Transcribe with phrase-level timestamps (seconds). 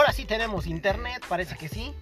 [0.00, 1.94] ahora sí tenemos internet, parece que sí.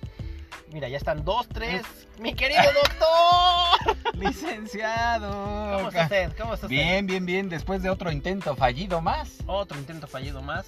[0.73, 1.83] Mira, ya están dos, tres.
[2.21, 4.15] Mi querido doctor.
[4.15, 5.31] Licenciado.
[5.77, 6.33] ¿Cómo está usted?
[6.39, 6.77] ¿Cómo está usted?
[6.77, 7.49] Bien, bien, bien.
[7.49, 9.39] Después de otro intento fallido más.
[9.47, 10.67] Otro intento fallido más.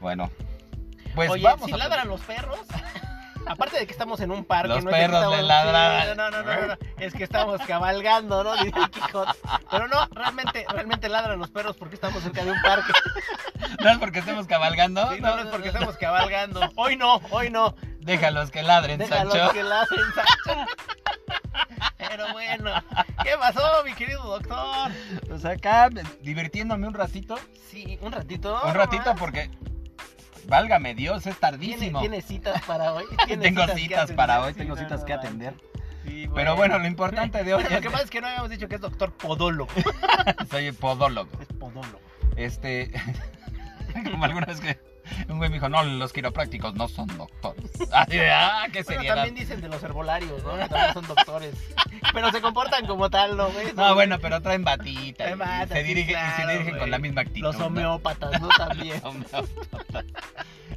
[0.00, 0.30] Bueno,
[1.14, 2.60] pues Oye, vamos si a ladran los perros.
[3.48, 6.16] Aparte de que estamos en un parque, Los no es que perros estamos- le ladran.
[6.16, 8.54] No, no, no, no, es que estamos cabalgando, ¿no?
[8.56, 9.32] Dice el Quijote.
[9.70, 12.92] Pero no, realmente, realmente ladran los perros porque estamos cerca de un parque.
[13.82, 15.12] No es porque estemos cabalgando.
[15.12, 16.60] Sí, no, no es porque estamos cabalgando.
[16.76, 17.74] Hoy no, hoy no.
[18.00, 19.52] Déjalos que ladren, Déjalos Sancho.
[19.52, 20.66] que ladren, Sancho.
[21.96, 22.70] Pero bueno,
[23.22, 24.90] ¿qué pasó, mi querido doctor?
[25.28, 25.90] Pues acá
[26.20, 27.36] divirtiéndome un ratito.
[27.70, 28.60] Sí, un ratito.
[28.64, 29.50] un ratito porque.
[30.48, 32.00] Válgame Dios, es ¿Tiene, tardísimo.
[32.00, 33.04] tiene citas para hoy.
[33.26, 35.54] ¿Tiene Tengo citas para hoy, Sí, tengo no, citas no que atender.
[36.06, 38.48] Sí, Pero bueno, lo importante de hoy Lo es que pasa es que no habíamos
[38.48, 39.70] dicho que es doctor podólogo.
[40.50, 41.30] soy podólogo.
[41.40, 42.00] Es podólogo.
[42.36, 42.90] Este.
[44.10, 44.87] Como alguna vez que
[45.28, 47.64] un güey me dijo, no, los quiroprácticos no son doctores.
[47.92, 49.14] Así de, ah, qué Bueno, seriedad.
[49.16, 50.56] también dicen de los herbolarios, ¿no?
[50.56, 51.54] Que también son doctores.
[52.12, 53.72] Pero se comportan como tal, ¿no, güey?
[53.74, 55.24] No, bueno, pero traen batita.
[55.24, 56.80] Traen y bata, se sí, dirigen, y se dirigen güey.
[56.80, 57.42] con la misma actitud.
[57.42, 58.48] Los homeópatas, ¿no?
[58.48, 59.00] También.
[59.04, 60.04] Homeópatas.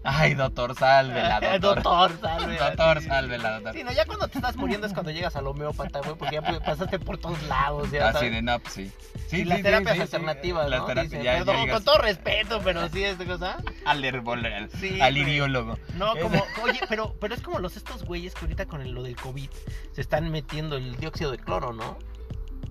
[0.03, 1.75] Ay, doctor, sálvela, doctor.
[1.83, 2.57] doctor, salve.
[2.57, 3.07] Doctor, sí.
[3.07, 3.73] sálvela, doctor.
[3.73, 6.41] Sí, no, ya cuando te estás muriendo es cuando llegas al homeópata, güey, porque ya
[6.41, 8.31] pasaste por todos lados, ya Así sabes.
[8.31, 8.91] de, no, pues sí.
[9.27, 10.85] Sí, y las sí, terapias sí, sí, alternativas, Las ¿no?
[10.87, 13.57] terapias, Dicen, ya, ya perdón, con todo respeto, pero sí, esta cosa.
[13.85, 15.23] Al herbol- Sí, al güey.
[15.23, 15.77] iriólogo.
[15.95, 19.03] No, como, oye, pero, pero es como los estos güeyes que ahorita con el- lo
[19.03, 19.49] del COVID
[19.93, 21.97] se están metiendo el dióxido de cloro, ¿no?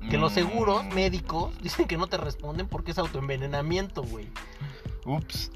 [0.08, 4.28] Que los Mm, seguros médicos dicen que no te responden porque es autoenvenenamiento, güey.
[5.04, 5.50] Ups.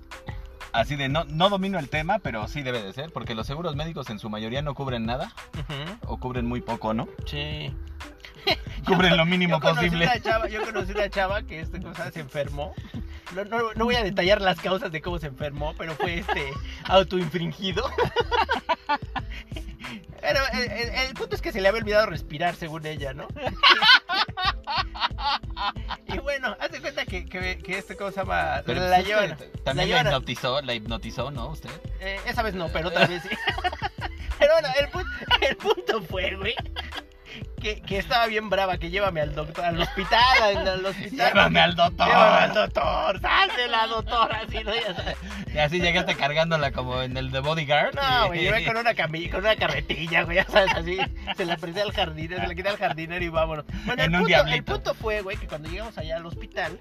[0.74, 3.76] Así de, no, no domino el tema, pero sí debe de ser, porque los seguros
[3.76, 5.32] médicos en su mayoría no cubren nada,
[6.04, 7.08] o cubren muy poco, ¿no?
[7.26, 7.72] Sí.
[8.84, 10.04] Cubren lo mínimo conocí posible.
[10.04, 11.80] una chava, yo conocí una chava que este
[12.12, 12.74] se enfermó.
[13.34, 16.52] No, no, no voy a detallar las causas de cómo se enfermó, pero fue este
[16.84, 17.88] autoinfringido.
[20.20, 23.28] Pero el, el- el punto es que se le había olvidado respirar, según ella, ¿no?
[26.06, 28.62] Y bueno, haz de cuenta que, que, que este cosa se llama.
[28.66, 29.36] Pero la pues llevan.
[29.64, 31.48] también la, hipnotizó, la hipnotizó, ¿no?
[31.48, 31.70] Usted.
[32.00, 33.28] eh, esa vez no, pero otra vez sí.
[34.38, 36.54] Pero bueno, el, pu- el punto fue, güey.
[37.64, 41.28] Que, que estaba bien brava, que llévame al doctor, al hospital, al, al hospital.
[41.32, 42.06] Llévame al doctor.
[42.06, 44.74] Llévame al doctor, sálvela, doctora, así, ¿no?
[44.74, 45.16] Ya sabes.
[45.54, 47.94] Y así llegaste cargándola como en el de Bodyguard.
[47.94, 50.98] No, güey, llevé con una cami- con una carretilla, güey, ya sabes, así.
[51.38, 53.64] Se la presté al jardinero, se la quité al jardinero y vámonos.
[53.86, 54.56] Bueno, En el, un punto, diablito.
[54.56, 56.78] el punto fue, güey, que cuando llegamos allá al hospital,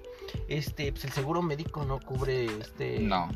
[0.48, 2.98] este, pues el seguro médico no cubre, este...
[3.00, 3.30] No.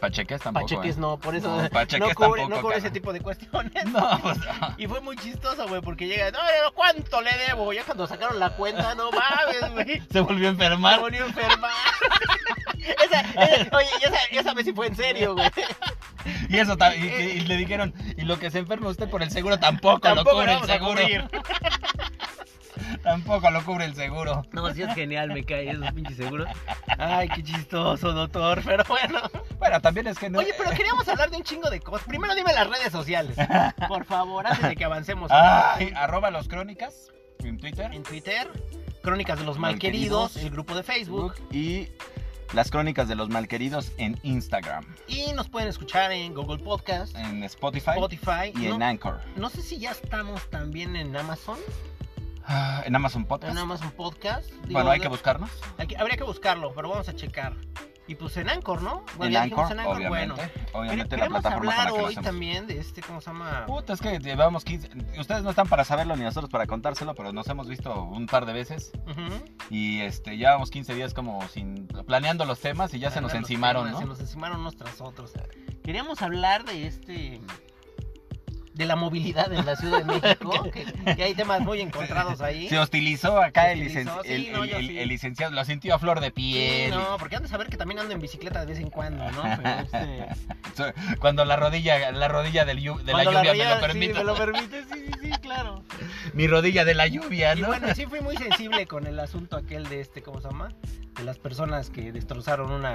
[0.00, 0.66] Pacheques tampoco.
[0.66, 1.00] Pacheques ¿eh?
[1.00, 3.84] no, por eso No, cubre, tampoco, no cubre ese tipo de cuestiones.
[3.86, 4.74] No, pues no.
[4.78, 6.38] Y fue muy chistoso, güey, porque llega, no,
[6.74, 7.72] ¿cuánto le debo?
[7.72, 10.02] Ya cuando sacaron la cuenta, no mames, güey.
[10.10, 11.00] Se volvió a enfermar.
[11.00, 11.70] volvió a enfermar.
[12.78, 15.50] esa, esa- oye, esa, esa vez sí fue en serio, güey.
[16.48, 19.30] Y eso y, y- y le dijeron, y lo que se enferma usted por el
[19.30, 21.00] seguro tampoco, Tampoco lo cubre el seguro.
[23.06, 24.42] Tampoco lo cubre el seguro.
[24.50, 26.48] No, sí es genial, me cae esos pinches seguros.
[26.98, 29.20] Ay, qué chistoso, doctor, pero bueno.
[29.60, 30.40] Bueno, también es que no.
[30.40, 32.04] Oye, pero queríamos hablar de un chingo de cosas.
[32.08, 33.36] Primero dime las redes sociales,
[33.88, 35.30] por favor, antes de que avancemos.
[35.32, 37.12] Ay, arroba los crónicas
[37.44, 37.92] en Twitter.
[37.94, 38.48] En Twitter,
[39.02, 40.36] Crónicas de los Malqueridos, Malqueridos.
[40.44, 41.34] el grupo de Facebook.
[41.52, 41.88] Y
[42.54, 47.44] las crónicas de los malqueridos en Instagram, Y nos pueden escuchar en Google Podcast, en
[47.44, 48.52] Spotify, Spotify.
[48.56, 49.20] y en Anchor.
[49.36, 51.58] no sé si ya estamos también en Amazon,
[52.46, 53.52] Ah, En Amazon Podcast.
[53.52, 54.50] en Amazon Podcast.
[54.50, 55.50] Digo, bueno, hay que buscarnos.
[55.78, 57.54] hay que- habría que buscarlo, pero vamos a checar.
[58.08, 59.04] Y pues en Anchor, ¿no?
[59.16, 60.34] Bueno, en ya Anchor, en Anchor, obviamente.
[60.36, 60.52] bueno.
[60.74, 63.66] Obviamente la plataforma con hablar la que hoy también de este, ¿cómo se llama?
[63.66, 64.88] Puta, es que llevamos 15.
[65.18, 68.46] Ustedes no están para saberlo ni nosotros para contárselo, pero nos hemos visto un par
[68.46, 68.92] de veces.
[69.70, 73.86] Y este, llevamos 15 días como sin planeando los temas y ya se nos encimaron,
[73.86, 73.98] temas, ¿no?
[74.02, 75.32] Se nos encimaron unos tras otros.
[75.82, 77.40] Queríamos hablar de este.
[78.76, 80.70] De la movilidad en la Ciudad de México.
[80.72, 82.68] que, que hay temas muy encontrados ahí.
[82.68, 84.98] Se hostilizó acá Se el, hostilizó, sí, el- no, el- yo el- sí.
[84.98, 86.90] el licenciado, lo sintió a flor de Sí, piel.
[86.90, 89.42] no, porque han de saber que también ando en bicicleta de vez en cuando, ¿no?
[89.62, 94.12] Pero este, Cuando la rodilla, la rodilla del de la lluvia me rodilla- lo permite.
[94.12, 95.82] Sí, me lo permite, sí, sí, sí, claro.
[96.34, 97.68] Mi rodilla de la lluvia, Y ¿no?
[97.68, 100.68] bueno, sí fui muy sensible con el asunto aquel de este, ¿cómo se llama?
[101.16, 102.94] De las personas que destrozaron una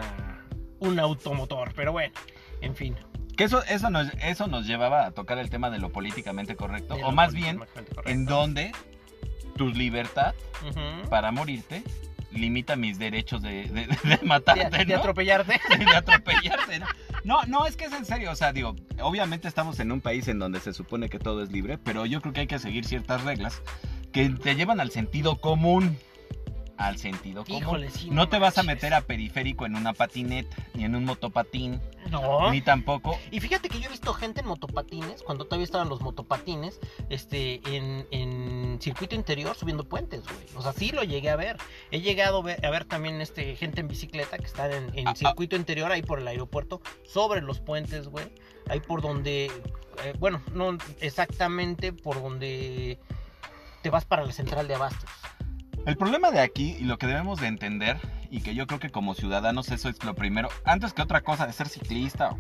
[0.80, 2.14] un automotor, pero bueno,
[2.62, 2.96] en fin.
[3.42, 6.94] Que eso, eso, nos, eso nos llevaba a tocar el tema de lo políticamente correcto,
[6.94, 8.04] De o más bien, correcto.
[8.06, 8.72] en donde
[9.56, 11.10] tu libertad Ujú.
[11.10, 11.82] para morirte
[12.32, 15.00] limita mis derechos de, de- de de, matarte, de ¿no?
[15.00, 15.60] atropellarte.
[15.80, 16.86] de atropellarte, ¿no?
[17.24, 20.28] No, no, es que es en serio, o sea, digo, obviamente estamos en un país
[20.28, 22.86] en donde se supone que todo es libre, pero yo creo que hay que seguir
[22.86, 23.64] ciertas reglas
[24.14, 25.98] que te llevan al sentido común.
[26.82, 27.62] Al sentido común.
[27.62, 30.96] Híjole, sí, no no te vas a meter a periférico en una patineta, ni en
[30.96, 32.52] un motopatín, No.
[32.52, 33.18] ni tampoco.
[33.32, 36.80] Y fíjate que yo he visto gente en motopatines, cuando todavía estaban los motopatines,
[37.10, 40.46] este, en, en circuito interior subiendo puentes, güey.
[40.56, 41.58] O sea, sí lo llegué a ver.
[41.92, 45.16] He llegado a ver, también este, gente en bicicleta que está en, en Ah, ah.
[45.16, 48.26] circuito interior, ahí por el aeropuerto, sobre los puentes, güey.
[48.70, 49.46] Ahí por donde,
[50.04, 53.00] eh, bueno, no exactamente por donde
[53.82, 55.10] te vas para la central de abastos.
[55.86, 57.98] El problema de aquí y lo que debemos de entender,
[58.30, 61.48] y que yo creo que como ciudadanos eso es lo primero, antes que otra cosa
[61.48, 62.36] de ser ciclista,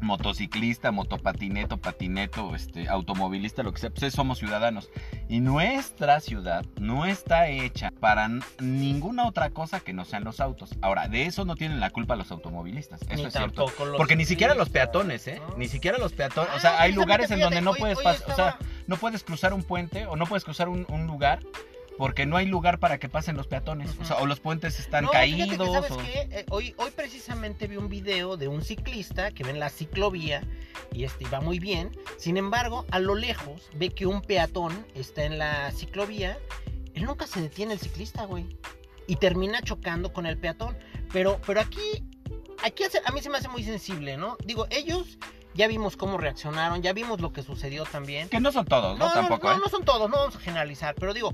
[0.00, 4.88] motociclista, motopatineto, patineto, este, automovilista, lo que sea, pues es- somos ciudadanos.
[5.28, 8.30] Y nuestra ciudad no está hecha para
[8.60, 10.70] ninguna otra cosa que no sean los autos.
[10.82, 13.66] Ahora, de eso no tienen la culpa los automovilistas, eso Ni es cierto.
[13.96, 15.40] Porque ni siquiera los peatones, ¿eh?
[15.48, 15.56] ¿no?
[15.58, 16.52] Ni siquiera los peatones.
[16.52, 18.22] O Ah, sea, hay lugares en donde no hoy- puedes hoy pasar.
[18.30, 21.40] O sea, estaba- no puedes cruzar un puente o no puedes cruzar un, un lugar
[21.98, 23.90] porque no hay lugar para que pasen los peatones.
[24.00, 25.72] O sea, o los puentes están No, fíjate que, caídos.
[25.72, 26.28] ¿sabes o- qué?
[26.30, 30.42] Eh, hoy, hoy precisamente vi un video de un ciclista que ve en la ciclovía
[30.92, 31.90] y este va muy bien.
[32.16, 36.38] Sin embargo, a lo lejos ve que un peatón está en la ciclovía.
[36.94, 38.46] Él nunca se detiene el ciclista, güey.
[39.06, 40.76] Y termina chocando con el peatón.
[41.12, 42.04] Pero, pero aquí,
[42.62, 44.36] aquí hace- a mí se me hace muy sensible, ¿no?
[44.44, 45.18] Digo, ellos
[45.54, 48.28] ya vimos cómo reaccionaron, ya vimos lo que sucedió también.
[48.28, 49.06] Que no son todos, ¿no?
[49.06, 49.60] No, no, Tampoco, no, ¿eh?
[49.64, 51.32] no son todos, no vamos a generalizar, pero digo,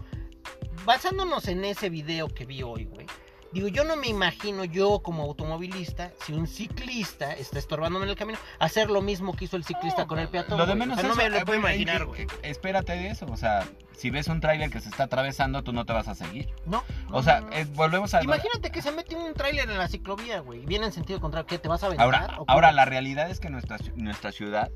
[0.84, 3.06] basándonos en ese video que vi hoy, güey.
[3.54, 8.16] Digo, yo no me imagino yo como automovilista, si un ciclista está estorbándome en el
[8.16, 10.58] camino, hacer lo mismo que hizo el ciclista con el peatón.
[10.58, 12.26] Lo de menos O sea, no eso, me lo puedo imaginar, güey.
[12.42, 13.64] Espérate de eso, o sea,
[13.96, 16.52] si ves un tráiler que se está atravesando, tú no te vas a seguir.
[16.66, 16.82] No.
[17.12, 18.24] O sea, no, eh, volvemos a...
[18.24, 20.64] Imagínate que se mete un tráiler en la ciclovía, güey.
[20.64, 21.58] y Viene en sentido contrario, ¿qué?
[21.58, 22.06] ¿Te vas a aventar?
[22.06, 24.72] Ahora, ¿O ahora la realidad es que nuestra, nuestra ciudad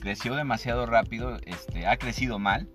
[0.00, 2.68] creció demasiado rápido, este, ha crecido mal.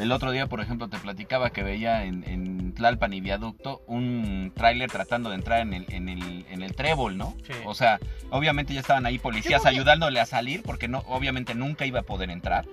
[0.00, 4.50] El otro día, por ejemplo, te platicaba que veía en, en Tlalpan y Viaducto un
[4.54, 7.36] tráiler tratando de entrar en el, en el, en el trébol, ¿no?
[7.46, 7.52] Sí.
[7.66, 7.98] O sea,
[8.30, 12.30] obviamente ya estaban ahí policías ayudándole a salir porque no, obviamente nunca iba a poder
[12.30, 12.66] entrar.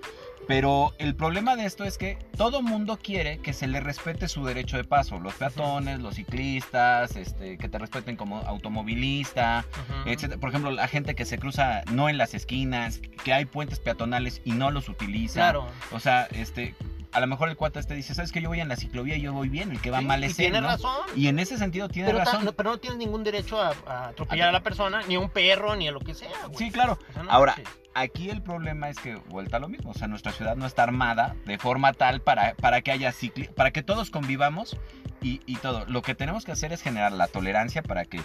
[0.47, 4.45] Pero el problema de esto es que todo mundo quiere que se le respete su
[4.45, 5.19] derecho de paso.
[5.19, 10.09] Los peatones, los ciclistas, este, que te respeten como automovilista, Ujú.
[10.09, 10.39] etcétera.
[10.39, 14.41] Por ejemplo, la gente que se cruza no en las esquinas, que hay puentes peatonales
[14.45, 15.41] y no los utiliza.
[15.41, 15.67] Claro.
[15.91, 16.73] O sea, este,
[17.11, 19.21] a lo mejor el cuate este dice, ¿sabes que Yo voy en la ciclovía y
[19.21, 20.69] yo voy bien, el que va Sí, mal y es tiene él, ¿no?
[20.69, 21.05] razón.
[21.15, 22.45] Y en ese sentido tiene Pero, razón.
[22.45, 25.29] no, pero no tienes ningún derecho a, a atropellar a la persona, ni a un
[25.29, 26.57] perro, ni a lo que sea, güey.
[26.57, 26.97] Sí, claro.
[27.09, 27.55] O sea, no Ahora.
[27.93, 30.83] Aquí el problema es que vuelta a lo mismo, o sea, nuestra ciudad no está
[30.83, 34.77] armada de forma tal para, para que haya cicli para que todos convivamos
[35.19, 35.83] y, y todo.
[35.87, 38.21] Lo que tenemos que hacer es generar la tolerancia para que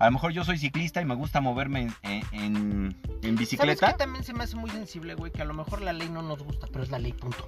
[0.00, 3.92] a lo mejor yo soy ciclista y me gusta moverme en, en- en ¿Sabes bicicleta.
[3.92, 5.30] qué también se me hace muy sensible, güey?
[5.30, 7.46] Que a lo mejor la ley no nos gusta, pero es la ley, punto.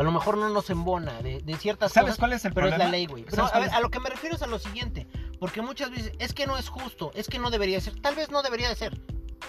[0.00, 2.66] A lo mejor no nos embona de, de ciertas ¿Sabes cosas, cuál es el pero
[2.68, 2.84] problema?
[2.84, 3.24] es la ley, güey.
[3.24, 5.06] Pero ¿Sabes a ver, a lo que me refiero es a lo siguiente.
[5.38, 8.00] Porque muchas veces es que no es justo, es que no debería ser.
[8.00, 9.00] Tal vez no debería de ser.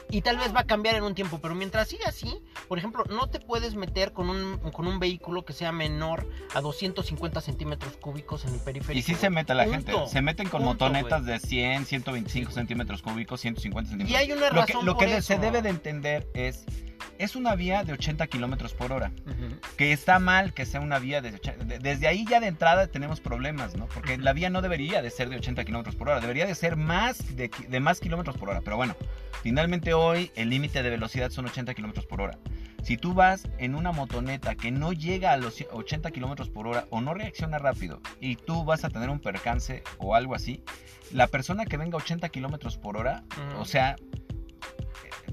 [0.09, 3.03] Y tal vez va a cambiar en un tiempo, pero mientras siga así, por ejemplo,
[3.09, 7.97] no te puedes meter con un, con un vehículo que sea menor a 250 centímetros
[7.97, 9.00] cúbicos en el periférico.
[9.00, 9.92] Y sí se mete la Punto.
[9.92, 10.07] gente.
[10.12, 11.33] Se meten con Punto, motonetas güey.
[11.33, 14.21] de 100, 125 centímetros cúbicos, 150 Y centímetros.
[14.21, 16.65] hay una Lo que, razón lo que se debe de entender es,
[17.18, 19.12] es una vía de 80 kilómetros por hora.
[19.77, 22.88] Que está mal que sea una vía de, ocha- de- desde ahí ya de entrada
[22.88, 23.88] tenemos problemas, ¿no?
[23.88, 26.75] Porque la vía no debería de ser de 80 kilómetros por hora, debería de ser
[26.75, 27.50] más de,
[27.80, 28.62] más kilómetros por hora.
[28.62, 28.95] Pero bueno,
[29.42, 32.37] finalmente hoy el límite de velocidad son 80 kilómetros por hora.
[32.83, 36.87] Si tú vas en una motoneta que no llega a los 80 kilómetros por hora
[36.90, 40.64] o no reacciona rápido y tú vas a tener un percance o algo así,
[41.11, 43.23] la persona que venga a 80 kilómetros por hora,
[43.59, 43.97] o sea,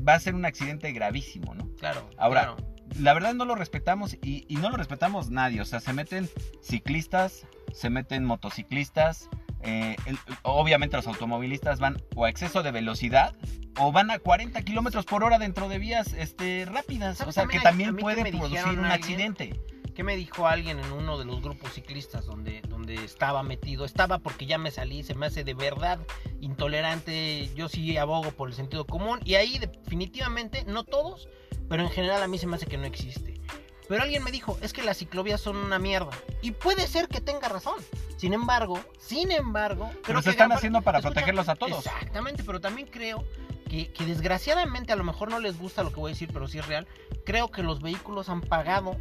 [0.07, 1.69] va a ser un accidente gravísimo, ¿no?
[1.79, 2.09] Claro.
[2.19, 2.57] Ahora, claro.
[2.99, 5.61] la verdad no lo respetamos y, y no lo respetamos nadie.
[5.61, 6.29] O sea, se meten
[6.63, 9.29] ciclistas, se meten motociclistas.
[9.63, 13.35] eh, el- obviamente los automovilistas van o a exceso de velocidad
[13.81, 17.17] o van a 40 kilómetros por hora dentro de vías este, rápidas.
[17.17, 18.85] O ¿Sabes sea, que también puede producir un alguien?
[18.87, 19.61] accidente.
[19.99, 23.85] ¿Qué me dijo alguien en uno de los grupos ciclistas donde, donde estaba metido?
[23.85, 25.99] Estaba porque ya me salí, se me hace de verdad
[26.41, 27.51] intolerante.
[27.57, 29.19] Yo sí abogo por el sentido común.
[29.25, 31.29] Y ahí definitivamente, no todos,
[31.69, 33.41] pero en general a mí se me hace que no existe.
[33.89, 36.13] Pero alguien me dijo, es que las ciclovías son una mierda.
[36.43, 37.81] Y puede ser que tenga razón.
[38.19, 39.91] Sin embargo, sin embargo...
[40.07, 41.85] Pero se que están gran- haciendo para Escucha, protegerlos a todos.
[41.85, 43.25] Exactamente, pero también creo
[43.69, 46.47] que, que desgraciadamente a lo mejor no les gusta lo que voy a decir, pero
[46.47, 46.87] sí es real.
[47.25, 48.97] Creo que los vehículos han pagado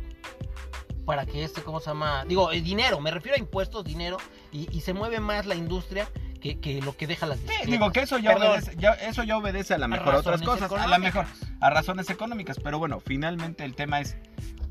[1.07, 2.25] para que este, ¿cómo se llama?
[2.25, 4.17] Digo, el dinero, me refiero a impuestos, dinero,
[4.51, 6.09] y, y se mueve más la industria
[6.41, 9.37] que, que lo que deja las Sí, digo que eso ya, obedece, ya- eso ya
[9.37, 11.25] obedece a la mejor a otras cosas, a la mejor
[11.61, 12.57] a razones económicas.
[12.61, 14.17] Pero bueno, finalmente el tema es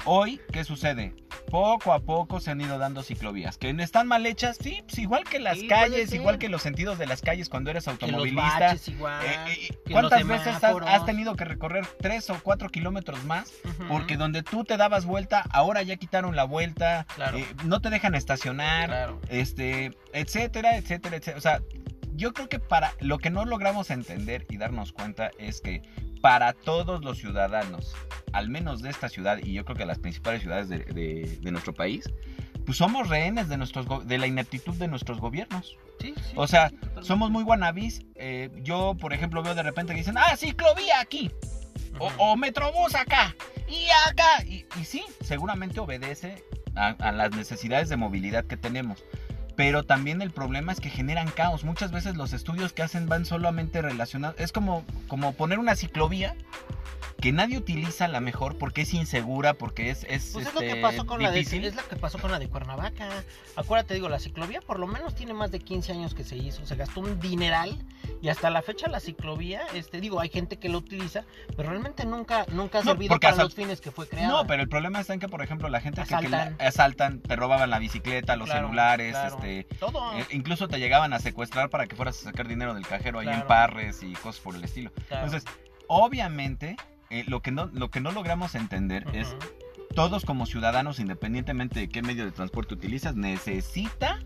[0.05, 1.15] hoy, ¿qué sucede?
[1.51, 3.57] poco a poco se han ido dando ciclovías.
[3.57, 6.99] Que están mal hechas, sí, pues igual que las Sí, calles, igual que los sentidos
[6.99, 8.59] de las calles cuando eres Que los automovilista.
[8.59, 9.25] baches igual.
[9.25, 13.53] Eh, eh, que ¿Cuántas los veces has, tenido que recorrer tres o cuatro kilómetros más?
[13.89, 17.39] Porque donde tú te dabas vuelta, ahora ya quitaron la vuelta, Claro.
[17.39, 19.21] eh, no te dejan estacionar, Claro.
[19.29, 21.39] este, etcétera, etcétera, etcétera.
[21.39, 21.61] O sea,
[22.15, 25.83] yo creo que para lo que no logramos entender y darnos cuenta es que
[26.27, 27.95] para todos los ciudadanos,
[28.33, 31.51] al menos de esta ciudad y yo creo que las principales ciudades de, de- de
[31.53, 32.11] nuestro país,
[32.65, 35.77] pues somos rehenes de, nuestros, de la ineptitud de nuestros gobiernos.
[36.01, 36.77] Sí, sí, O sea, sí.
[37.03, 38.01] Somos muy guanabis.
[38.17, 41.31] eh, yo, por ejemplo, veo de repente que dicen, ah, ciclovía aquí.
[42.01, 43.37] O, o Metrobús acá.
[43.69, 44.43] Y acá.
[44.45, 46.43] Y, y sí, seguramente obedece
[46.75, 49.05] a, a las necesidades de movilidad que tenemos.
[49.57, 51.65] Pero también el problema es que generan caos.
[51.65, 54.39] Muchas veces los estudios que hacen van solamente relacionados.
[54.39, 56.35] Es como, como poner una ciclovía
[57.21, 60.61] que nadie utiliza a la mejor porque es insegura, porque es, es, Pues es lo
[60.61, 63.09] que este, pasó con la de, es lo que pasó con la de Cuernavaca.
[63.57, 66.67] Acuérdate, digo, la ciclovía por lo menos tiene más de 15 años que se hizo,
[66.67, 67.83] se gastó un dineral
[68.21, 71.25] y hasta la fecha la ciclovía, este, digo, hay gente que la utiliza,
[71.57, 74.29] pero realmente nunca, nunca ha No, servido para los fines que fue creada.
[74.29, 76.67] No, pero el problema está en que, por ejemplo, la gente que- que, la- Asaltan.
[76.67, 79.35] asaltan, te robaban la bicicleta, los Claro, celulares, claro.
[79.37, 79.46] este,
[79.79, 80.13] todo.
[80.19, 83.27] eh, incluso te llegaban a secuestrar para que fueras a sacar dinero del cajero ahí
[83.27, 83.47] en Claro.
[83.49, 84.91] Parres y cosas por el estilo.
[85.09, 85.27] claro.
[85.27, 85.51] Entonces,
[85.89, 86.77] obviamente,
[87.11, 89.39] eh, lo, que no, lo que no logramos entender es Ujú.
[89.95, 94.19] todos como ciudadanos, independientemente de qué medio de transporte utilizas, necesita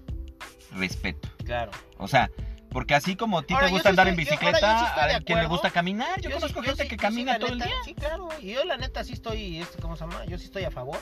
[0.72, 1.28] respeto.
[1.44, 1.70] claro.
[1.98, 2.30] O sea,
[2.70, 5.10] porque así como a ti Ahora, te yo gusta sí andar en estoy- yo- bicicleta,
[5.10, 7.38] yo a quien le gusta caminar, yo, sí- conozco yo gente sí- que yo camina
[7.38, 7.74] todo el día.
[7.84, 8.28] Sí, claro.
[8.40, 10.24] Y yo la neta sí estoy, este, ¿cómo se llama?
[10.26, 10.96] Yo sí estoy a favor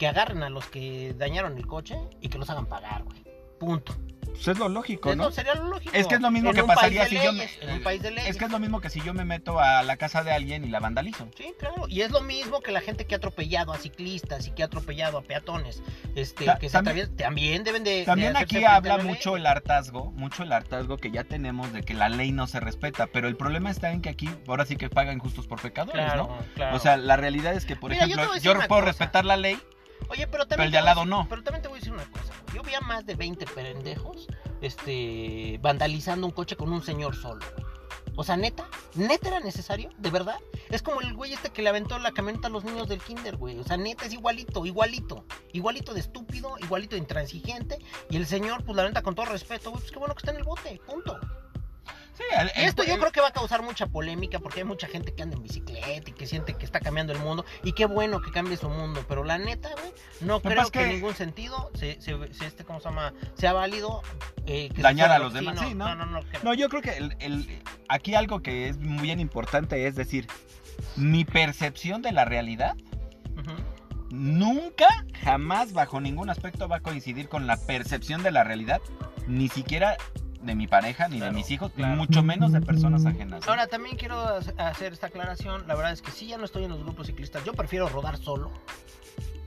[0.00, 3.22] que agarren a los que dañaron el coche y que los hagan pagar, güey.
[3.58, 3.94] Punto.
[4.26, 5.30] Pues es lo lógico, ¿no?
[5.30, 5.96] sería lo lógico.
[5.96, 8.10] Es que es lo mismo En que pasaría si yo me- En un país de
[8.10, 8.28] leyes.
[8.28, 10.62] Es que es lo mismo que si yo me meto a la casa de alguien
[10.62, 11.26] y la vandalizo.
[11.38, 11.86] Sí, claro.
[11.88, 14.66] Y es lo mismo que la gente que ha atropellado a ciclistas y que ha
[14.66, 15.82] atropellado a peatones.
[16.14, 18.04] Este, Ta- que también- también deben de.
[18.04, 22.10] También aquí habla mucho el hartazgo, mucho el hartazgo que ya tenemos de que la
[22.10, 25.18] ley no se respeta, pero el problema está en que aquí ahora sí que pagan
[25.18, 26.46] justos por pecadores, Claro, ¿no?
[26.54, 26.76] claro.
[26.76, 28.82] O sea, la realidad es que, por Mira, ejemplo, yo, puedo cosa.
[28.84, 29.58] respetar la ley,
[30.08, 30.66] Oye, pero pero también.
[30.66, 31.26] el te de al lado no.
[31.28, 32.32] Pero también te voy a decir una cosa.
[32.54, 34.26] Yo vi a más de 20 pendejos
[34.60, 37.44] este, vandalizando un coche con un señor solo.
[38.18, 40.36] O sea, neta, neta era necesario, de verdad.
[40.70, 43.36] Es como el güey este que le aventó la camioneta a los niños del kinder,
[43.36, 43.58] güey.
[43.58, 45.26] O sea, neta es igualito, igualito.
[45.52, 47.78] Igualito de estúpido, igualito de intransigente.
[48.08, 50.30] Y el señor, pues la neta, con todo respeto, güey, pues qué bueno que está
[50.30, 51.18] en el bote, punto.
[52.16, 54.64] Sí, el- Y el- esto yo creo que va a causar mucha polémica porque hay
[54.64, 57.44] mucha gente que anda en bicicleta y que siente que está cambiando el mundo.
[57.62, 59.04] Y qué bueno que cambie su mundo.
[59.06, 59.92] Pero la neta, güey,
[60.22, 63.12] no creo que, que- en ningún sentido se, se- se- este, ¿cómo se llama?
[63.34, 64.02] sea válido
[64.46, 65.94] eh, que Dañar a lo- los demás, sí, ¿no?
[65.94, 66.54] No, no, no.
[66.54, 70.26] yo creo que el- aquí algo que es muy bien importante es decir,
[70.96, 72.76] mi percepción de la realidad
[74.10, 74.86] nunca,
[75.24, 78.80] jamás, bajo ningún aspecto va a coincidir con la percepción de la realidad,
[79.26, 79.96] ni siquiera
[80.46, 81.92] de mi pareja, ni Claro, de mis hijos, claro.
[81.92, 83.46] ni mucho menos de personas ajenas.
[83.48, 84.38] Ahora también quiero ha-
[84.68, 85.66] hacer esta aclaración.
[85.66, 87.44] La verdad es que sí, ya no estoy en los grupos ciclistas.
[87.44, 88.50] Yo prefiero rodar solo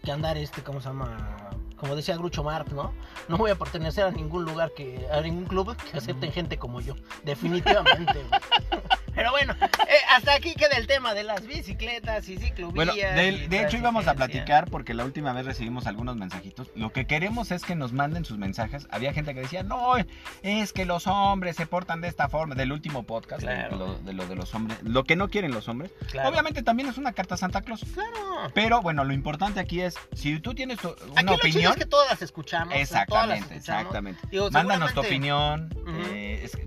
[0.03, 1.37] que andar este, ¿cómo se llama?
[1.77, 2.93] Como decía Grucho Marx, ¿no?
[3.29, 6.81] No voy a pertenecer a ningún lugar que, a ningún club que acepten gente como
[6.81, 6.93] yo.
[7.23, 8.19] Definitivamente.
[9.19, 12.73] Pero bueno, eh, hasta aquí queda el tema de las bicicletas y ciclovías.
[12.73, 16.69] Bueno, de, y de hecho íbamos a platicar porque la última vez recibimos algunos mensajitos.
[16.75, 18.87] Lo que queremos es que nos manden sus mensajes.
[18.91, 19.95] Había gente que decía, no,
[20.41, 22.55] es que los hombres se portan de esta forma.
[22.55, 23.69] Del último podcast, de- Claro.
[23.71, 25.91] de, lo, de lo de los hombres, lo que no quieren los hombres.
[26.11, 26.29] Claro.
[26.29, 27.83] Obviamente también es una carta a Santa Claus.
[27.93, 28.51] Claro.
[28.53, 31.77] Pero bueno, lo importante aquí es, si tú tienes tu- una Aquí lo opinión, es
[31.77, 32.69] que todas las escuchamos.
[32.73, 33.79] todas las exactamente, escuchamos.
[33.81, 34.19] exactamente.
[34.31, 35.91] Digo, Mándanos tu opinión, Ujú.
[36.13, 36.57] eh, es-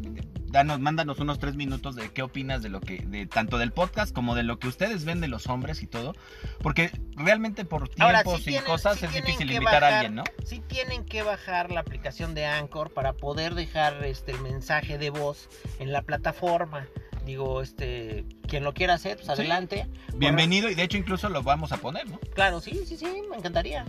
[0.53, 4.15] danos, mándanos unos tres minutos de qué opinas de lo que, de tanto del podcast
[4.15, 6.15] como de lo que ustedes ven de los hombres y todo,
[6.61, 9.93] porque realmente por tiempos sí y tienen- cosas sí es difícil invitar a bajar.
[9.95, 10.25] alguien, ¿no?
[10.45, 15.11] sí tienen que bajar la aplicación de Anchor para poder dejar este el mensaje de
[15.11, 16.87] voz en la plataforma.
[17.25, 19.33] Digo, este, quien lo quiera hacer, pues Sí.
[19.33, 19.87] adelante.
[20.15, 22.19] Bienvenido y de hecho incluso lo vamos a poner, ¿no?
[22.35, 23.85] Claro, sí, sí, sí, me encantaría.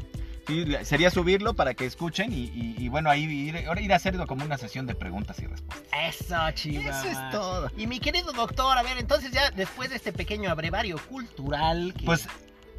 [0.48, 4.28] Sí, sería subirlo para que escuchen y, y- y bueno, ahí ir, ir a hacerlo
[4.28, 5.88] como una sesión de preguntas y respuestas.
[6.08, 6.90] Eso, chiva.
[6.90, 7.72] Eso es todo.
[7.78, 12.06] Y mi querido doctor, a ver, entonces ya después de este pequeño abrevario cultural, que-
[12.06, 12.28] Pues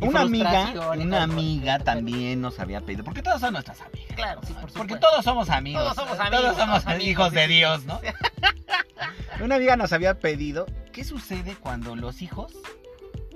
[0.00, 4.14] una amiga, una todo, amiga también nos había pedido, porque todas son nuestras amigas.
[4.16, 5.08] Claro, sí, por Porque supuesto.
[5.08, 5.82] todos somos amigos.
[5.82, 7.46] Todos somos amigos, Todos somos amigos, hijos de.
[7.48, 8.00] Dios, ¿no?
[9.40, 12.52] Una amiga nos había pedido, ¿qué sucede cuando los hijos,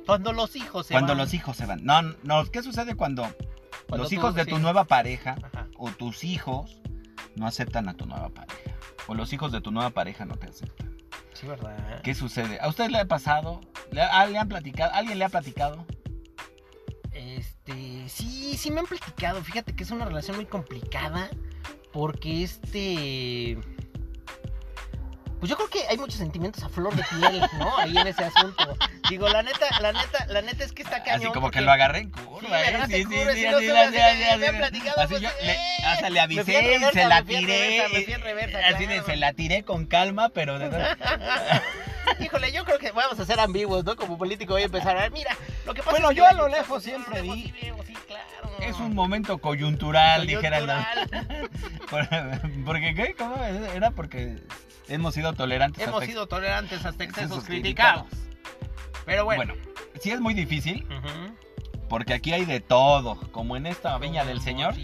[0.07, 1.19] Cuando los hijos se cuando van.
[1.19, 1.85] los hijos se van?
[1.85, 3.27] No, no, ¿qué sucede cuando,
[3.88, 4.62] Cuando los tú- hijos de tu sí.
[4.62, 5.66] nueva pareja Ajá.
[5.76, 6.80] o tus hijos
[7.37, 8.59] no aceptan a tu nueva pareja?
[9.07, 10.97] O los hijos de tu nueva pareja no te aceptan.
[11.33, 12.02] Sí, ¿verdad?
[12.02, 12.59] ¿Qué sucede?
[12.61, 13.61] ¿A usted le ha pasado?
[13.92, 14.92] ¿Le, ha- le han platicado?
[14.92, 15.87] ¿Alguien le ha platicado?
[17.12, 19.42] Este, sí, sí me han platicado.
[19.42, 21.28] Fíjate que es una relación muy complicada.
[21.92, 23.59] Porque este.
[25.38, 27.78] Pues yo creo que hay muchos sentimientos a flor de piel, ¿no?
[27.78, 28.76] Ahí en ese asunto.
[29.09, 31.21] Digo, la neta, la neta, la neta es que está cañón.
[31.21, 32.76] Así como porque- que lo agarré en curva, ¿eh?
[32.88, 37.04] Sí, sí, sí, así, Así pues, yo, eh, le- hasta le me avisé, reversa, se
[37.07, 37.59] la me fui en tiré.
[37.59, 40.68] reversa, me fui en reversa, Así de, se la tiré con calma, pero de
[42.21, 43.97] Híjole, yo creo que vamos a ser ambiguos, ¿no?
[43.97, 45.37] Como político voy a empezar a ver, mira,
[45.67, 47.53] lo que pasa Bueno, es que yo a lo lejos siempre vi-
[47.87, 48.50] sí claro.
[48.61, 51.50] es un momento coyuntural, dijeran Coyuntural.
[51.91, 53.15] Por- Porque, ¿qué?
[53.17, 53.43] ¿Cómo?
[53.45, 54.37] Era porque
[54.88, 55.83] hemos sido tolerantes.
[55.83, 58.07] Hemos hasta- sido tolerantes hasta excesos criticados.
[59.07, 59.45] Pero bueno.
[59.55, 59.62] Bueno,
[60.00, 60.87] sí es muy difícil,
[61.88, 64.75] porque aquí hay de todo, como en esta viña del Señor.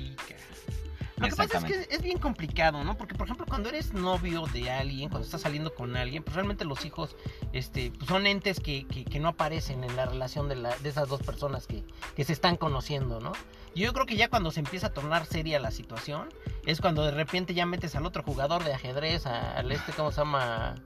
[1.24, 2.96] Lo que pasa es que es bien complicado, ¿no?
[2.96, 6.64] Porque, por ejemplo, cuando eres novio de alguien, cuando estás saliendo con alguien, pues realmente
[6.64, 7.16] los hijos
[7.52, 10.88] este, pues son entes que, que- que no aparecen en la relación de, la- de
[10.88, 11.84] esas dos personas que,
[12.16, 13.32] que se están conociendo, ¿no?
[13.74, 16.28] Yo creo que ya cuando se empieza a tornar seria la situación,
[16.64, 20.18] es cuando de repente ya metes al otro jugador de ajedrez, al este, ¿cómo se
[20.20, 20.76] llama?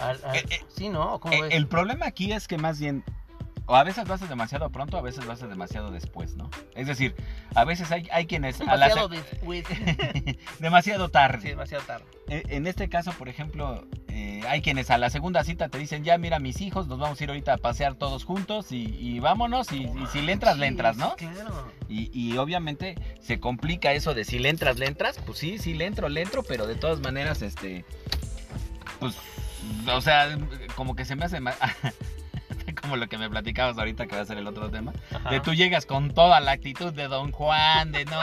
[0.00, 1.14] Al- al- Eh, eh, sí, ¿no?
[1.14, 1.48] ¿O ¿Cómo Eh?
[1.50, 3.02] El problema aquí es que más bien,
[3.66, 6.48] o a veces lo haces demasiado pronto, a veces lo haces demasiado después, ¿no?
[6.74, 7.14] Es decir,
[7.54, 8.60] a veces hay, hay quienes...
[8.60, 9.64] a la demasiado después.
[10.60, 11.42] demasiado tarde.
[11.42, 12.04] sí, demasiado tarde.
[12.28, 16.04] Eh, En este caso, por ejemplo, eh, hay quienes a la segunda cita te dicen,
[16.04, 19.18] ya mira mis hijos, nos vamos a ir ahorita a pasear todos juntos y, y
[19.18, 21.16] vámonos, y, y si le entras, le entras, ¿no?
[21.16, 21.72] Claro.
[21.88, 25.74] Y, y obviamente se complica eso de si le entras, le entras, pues sí, sí
[25.74, 27.84] le entro, le entro, pero de todas maneras, este,
[29.00, 29.16] pues,
[29.92, 30.38] o sea,
[30.76, 31.56] como que se me hace más...
[32.86, 34.92] como lo que me platicabas ahorita que va a ser el otro tema.
[35.14, 35.30] Ajá.
[35.30, 38.20] De tú llegas con toda la actitud de Don Juan, de no,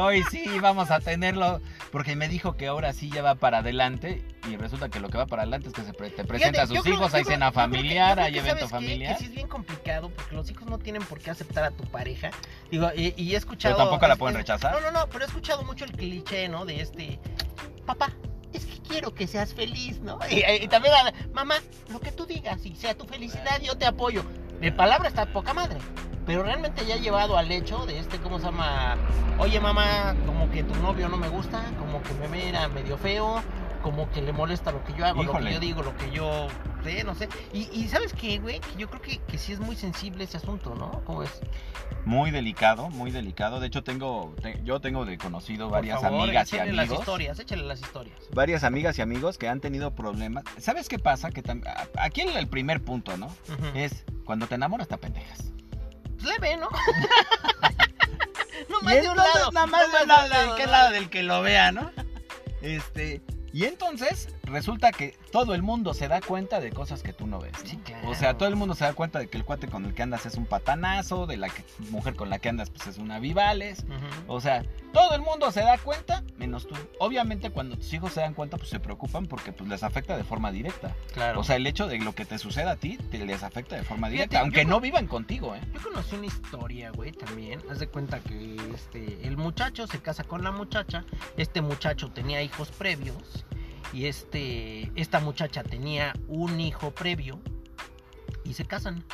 [0.00, 1.60] hoy sí vamos a tenerlo,
[1.90, 5.18] porque me dijo que ahora sí ya va para adelante y resulta que lo que
[5.18, 7.12] va para adelante es que se pre- te presenta a Fíjate, yo sus creo- hijos,
[7.12, 9.12] yo hay creo- cena creo que- familiar, creo hay que, evento familiar.
[9.14, 11.84] Que sí es bien complicado porque los hijos no tienen por qué aceptar a tu
[11.84, 12.30] pareja.
[12.70, 13.74] Digo, y, y he escuchado.
[13.76, 14.72] Pero tampoco la pueden es- rechazar.
[14.72, 16.64] No, no, no, pero he escuchado mucho el cliché, ¿no?
[16.64, 17.18] De este.
[17.86, 18.35] Papá, que
[18.88, 20.18] quiero que seas feliz, ¿no?
[20.30, 21.56] Y, y también, a- mamá,
[21.90, 24.24] lo que tú digas, y sea tu felicidad, yo te apoyo.
[24.60, 25.78] De palabra está poca madre.
[26.24, 28.96] Pero realmente ya ha llevado al hecho de este, ¿cómo se llama?
[29.38, 33.42] Oye, mamá, como que tu novio no me gusta, como que me mira medio feo,
[33.82, 36.48] como que le molesta lo que yo hago, lo que yo digo, lo que yo
[36.84, 37.28] sé, no sé.
[37.52, 38.60] Y, y ¿sabes qué, güey?
[38.60, 41.02] Que yo creo que, que sí es muy sensible ese asunto, ¿no?
[41.04, 41.30] ¿Cómo es?
[42.04, 43.58] Muy delicado, muy delicado.
[43.60, 47.00] De hecho, tengo, te- yo tengo de conocido varias favor, amigas y échale las amigos.
[47.00, 48.16] historias, échale las historias.
[48.32, 50.44] Varias amigas y amigos que han tenido problemas.
[50.58, 51.30] ¿Sabes qué pasa?
[51.30, 51.42] Que
[51.98, 53.28] aquí el, el primer punto, ¿no?
[53.74, 55.52] Es cuando te enamoras te pendejas.
[56.14, 56.68] Pues leve, ¿no?
[58.68, 59.50] no más de un lado.
[59.52, 61.90] Nada más no de más qué lado del que lo vea, ¿no?
[62.62, 63.20] Este,
[63.56, 67.38] y entonces resulta que todo el mundo se da cuenta de cosas que tú no
[67.40, 67.52] ves.
[67.62, 67.70] ¿no?
[67.70, 68.10] Sí, claro.
[68.10, 70.02] O sea, todo el mundo se da cuenta de que el cuate con el que
[70.02, 73.18] andas es un patanazo, de la que- mujer con la que andas pues es una
[73.18, 73.84] vivales.
[74.26, 74.62] O sea,
[74.96, 76.74] todo el mundo se da cuenta, menos tú.
[76.98, 80.24] Obviamente cuando tus hijos se dan cuenta, pues se preocupan porque pues les afecta de
[80.24, 80.96] forma directa.
[81.12, 81.40] Claro.
[81.40, 83.82] O sea, el hecho de lo que te suceda a ti, te les afecta de
[83.82, 85.60] forma Fíjate, directa, aunque no vivan contigo, ¿eh?
[85.74, 87.60] Yo conocí una historia, güey, también.
[87.70, 91.04] Haz de cuenta que este, el muchacho se casa con la muchacha.
[91.36, 93.44] Este muchacho tenía hijos previos.
[93.92, 97.38] Y este, esta muchacha tenía un hijo previo.
[98.44, 99.04] Y se casan.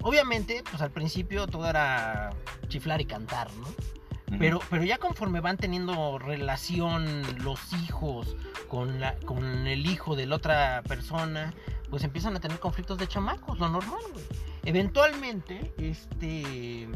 [0.00, 2.30] Obviamente, pues al principio todo era
[2.68, 3.66] chiflar y cantar, ¿no?
[4.38, 8.36] Pero, pero ya conforme van teniendo relación los hijos
[8.68, 11.52] con, la, con el hijo de la otra persona,
[11.90, 14.24] pues empiezan a tener conflictos de chamacos, lo normal, güey.
[14.64, 16.88] Eventualmente, este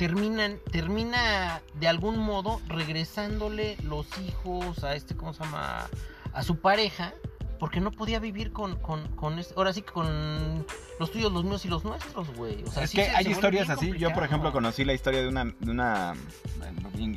[0.00, 5.88] terminan, termina de algún modo regresándole los hijos a este, ¿cómo se llama?
[6.32, 7.12] A su pareja,
[7.60, 10.64] porque no podía vivir con, con, con este- ahora sí que con
[10.98, 12.64] los tuyos, los míos y los nuestros, güey.
[12.64, 13.92] O sea, es sí que se- hay se historias así.
[13.98, 16.14] Yo, por ejemplo, conocí la historia de una, de una,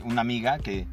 [0.04, 0.86] una amiga que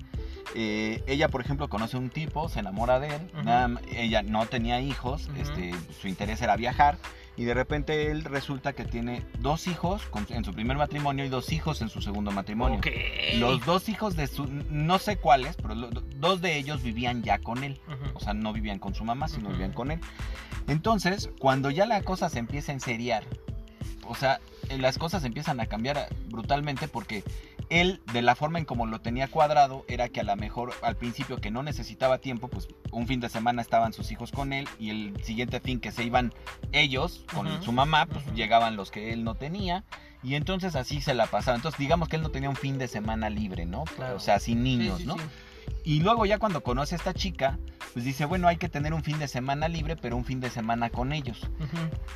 [0.55, 3.31] eh, ella, por ejemplo, conoce a un tipo, se enamora de él.
[3.45, 6.97] Nada ella no tenía hijos, este, su interés era viajar.
[7.41, 11.53] Y de repente él resulta que tiene dos hijos en su primer matrimonio y dos
[11.53, 12.83] hijos en su segundo matrimonio.
[13.37, 17.65] Los dos hijos de su, no sé cuáles, pero dos de ellos vivían ya con
[17.65, 17.81] él.
[18.13, 20.01] O sea, no vivían con su mamá, sino vivían con él.
[20.69, 23.25] Entonces, cuando ya la cosa se empieza a enseriar,
[24.07, 24.39] o sea,
[24.79, 27.25] las cosas empiezan a cambiar brutalmente porque
[27.71, 30.97] él, de la forma en como lo tenía cuadrado, era que a lo mejor al
[30.97, 34.69] principio que no necesitaba tiempo, pues un fin de semana estaban sus hijos con él
[34.79, 36.35] y el siguiente fin que se iban
[36.73, 39.85] ellos con su mamá, pues llegaban los que él no tenía.
[40.23, 41.57] Y entonces así se la pasaba.
[41.57, 43.85] Entonces digamos que él no tenía un fin de semana libre, ¿no?
[43.85, 44.17] Claro.
[44.17, 45.15] O sea, sin niños, Sí, sí, ¿no?
[45.17, 45.21] sí.
[45.85, 47.59] Y luego ya cuando conoce a esta chica,
[47.95, 50.51] pues dice, bueno, hay que tener un fin de semana libre, pero un fin de
[50.51, 51.49] semana con ellos.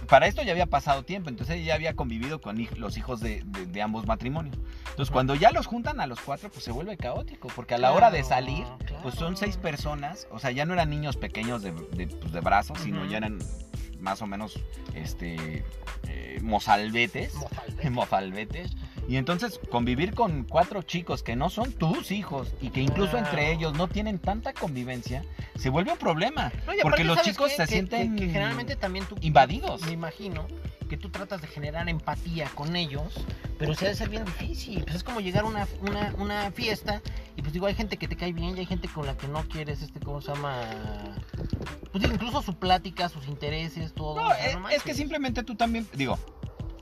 [0.08, 3.42] Para esto ya había pasado tiempo, entonces ella ya había convivido con los hijos de,
[3.46, 4.56] de- de ambos matrimonios.
[4.90, 7.92] Entonces cuando ya los juntan a los cuatro, pues se vuelve caótico, porque a la
[7.92, 8.66] hora de Claro, salir,
[9.02, 12.78] pues son seis personas, o sea, ya no eran niños pequeños de, de, pues, brazos,
[12.80, 13.38] sino ya eran
[13.98, 14.60] más o menos,
[14.94, 15.64] este,
[16.06, 17.34] eh, mozalbetes,
[17.90, 18.72] mofalbetes.
[19.08, 23.26] Y entonces convivir con cuatro chicos que no son tus hijos y que incluso Claro.
[23.26, 25.22] entre ellos no tienen tanta convivencia,
[25.56, 26.50] se vuelve un problema.
[26.66, 27.56] No, porque los ¿sabes chicos qué?
[27.56, 29.82] se Que- sienten que, que generalmente también tú invadidos.
[29.82, 30.46] Me imagino
[30.88, 33.12] que tú tratas de generar empatía con ellos,
[33.58, 34.82] pero se ha de ser bien difícil.
[34.84, 37.00] Pues es como llegar a una, una, una fiesta
[37.36, 39.26] y pues digo, hay gente que te cae bien y hay gente con la que
[39.28, 40.60] no quieres, este, ¿cómo se llama?
[41.92, 44.16] Pues incluso su plática, sus intereses, todo.
[44.16, 46.18] No, es, no es que simplemente tú también, digo,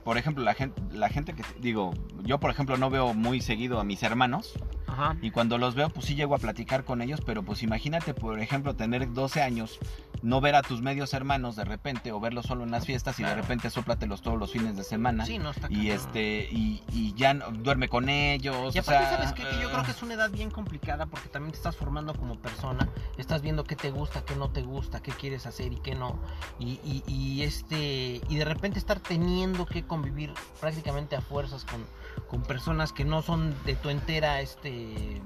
[0.03, 3.79] por ejemplo, la gente, la gente que, digo, yo por ejemplo no veo muy seguido
[3.79, 4.53] a mis hermanos
[4.87, 5.15] Ajá.
[5.21, 8.39] y cuando los veo pues sí llego a platicar con ellos, pero pues imagínate, por
[8.39, 9.79] ejemplo, tener 12 años,
[10.21, 13.23] no ver a tus medios hermanos de repente o verlos solo en las fiestas y
[13.23, 13.41] de Claro.
[13.41, 15.25] repente sóplatelos todos los fines de semana.
[15.25, 18.73] Sí, no está Y este, y, y ya no- duerme con ellos.
[18.75, 19.43] Y o aparte, sea, ¿sabes qué?
[19.43, 22.13] Que yo creo que eh, es una edad bien complicada porque también te estás formando
[22.13, 22.87] como persona,
[23.17, 26.17] estás viendo qué te gusta, qué no te gusta, qué quieres hacer y qué no.
[26.59, 31.85] Y, y- y, este y de repente estar teniendo que convivir prácticamente a fuerzas con,
[32.27, 35.21] con personas que no son de tu entera, este...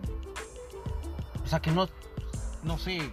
[1.43, 1.87] O sea, que no,
[2.63, 3.11] no sé,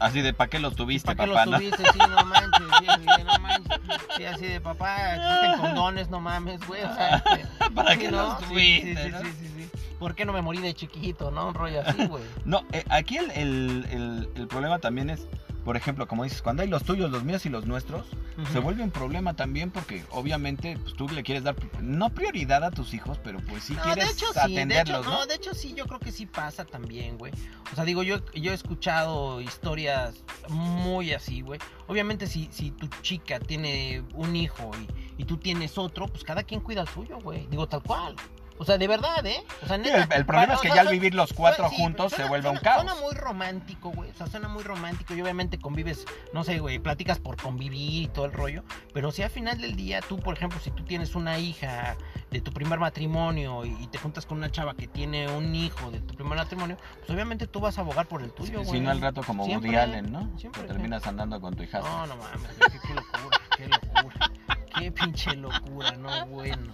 [0.00, 1.46] Así de, ¿para qué los tuviste, ¿para qué papá?
[1.46, 1.58] los no?
[1.60, 1.84] tuviste?
[1.92, 3.80] Sí, no manches, sí, sí, no manches.
[4.16, 7.16] Sí, así de papá, existen condones, no mames, güey, o sea...
[7.24, 8.22] este, ¿Para Sí, qué ¿no?
[8.24, 8.96] los tuviste?
[8.96, 9.20] sí, sí, no?
[9.20, 9.70] sí, sí, sí.
[10.00, 11.46] ¿Por qué no me morí de chiquito, no?
[11.46, 12.24] Un rollo así, güey.
[12.44, 15.28] No, eh, aquí el, el- el- el problema también es,
[15.64, 18.06] por ejemplo, como dices, cuando hay los tuyos, los míos y los nuestros,
[18.52, 22.70] se vuelve un problema también porque obviamente pues, tú le quieres dar, no prioridad a
[22.70, 25.26] tus hijos, pero pues sí No, quieres de hecho sí, de hecho, atenderlos, no, ¿no?
[25.26, 27.32] de hecho sí, yo creo que sí pasa también, güey.
[27.72, 31.60] O sea, digo, yo, yo he escuchado historias muy así, güey.
[31.86, 34.70] Obviamente si, si tu chica tiene un hijo
[35.16, 37.46] y, y tú tienes otro, pues cada quien cuida al suyo, güey.
[37.48, 38.16] Digo, tal cual.
[38.58, 39.42] O sea, de verdad, ¿eh?
[39.62, 40.04] O sea, Sí, neta.
[40.04, 42.16] el, el problema es o que sea, ya al vivir los cuatro Sí, juntos se
[42.16, 42.82] suena- vuelve un caos.
[42.84, 44.10] Suena muy romántico, güey.
[44.10, 45.14] O sea, suena muy romántico.
[45.14, 48.62] Y obviamente convives, no sé, güey, platicas por convivir y todo el rollo.
[48.94, 51.96] Pero si al final del día tú, por ejemplo, si tú tienes una hija
[52.30, 55.90] de tu primer matrimonio y, y te juntas con una chava que tiene un hijo
[55.90, 58.70] de tu primer matrimonio, pues obviamente tú vas a abogar por el tuyo, güey.
[58.78, 60.30] si no al rato como Siempre, Woody Allen, ¿no?
[60.38, 60.62] siempre.
[60.62, 61.80] Que terminas andando con tu hija.
[61.80, 62.50] No, no mames,
[62.86, 64.30] qué locura, qué locura.
[64.78, 66.72] Qué pinche locura, no bueno.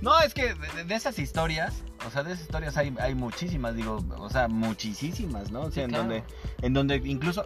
[0.00, 3.74] No, es que de, de esas historias, o sea, de esas historias hay, hay muchísimas,
[3.74, 5.62] digo, o sea, muchísimas, ¿no?
[5.62, 6.04] O sea, Sí, en claro.
[6.04, 6.24] donde,
[6.62, 7.44] en donde incluso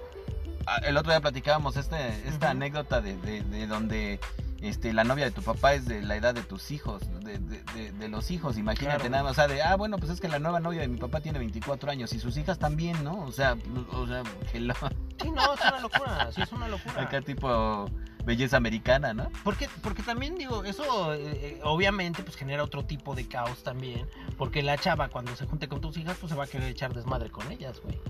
[0.67, 4.21] ah, el otro día platicábamos este, esta anécdota de, de, de donde
[4.61, 7.62] este, la novia de tu papá es de la edad de tus hijos, de, de,
[7.75, 9.11] de- de los hijos, imagínate Claro.
[9.11, 10.99] nada más, o sea, de, ah, bueno, pues es que la nueva novia de mi
[10.99, 13.25] papá tiene 24 años y sus hijas también, ¿no?
[13.25, 13.57] O sea,
[13.93, 14.75] o sea, que lo,
[15.21, 17.03] Sí, no, es una locura, sí, es una locura.
[17.03, 17.91] acá tipo
[18.24, 19.30] belleza americana, ¿no?
[19.44, 24.08] Porque, porque también digo, eso eh, eh, obviamente pues genera otro tipo de caos también.
[24.38, 26.94] Porque la chava cuando se junte con tus hijas, pues se va a querer echar
[26.94, 28.00] desmadre con ellas, güey.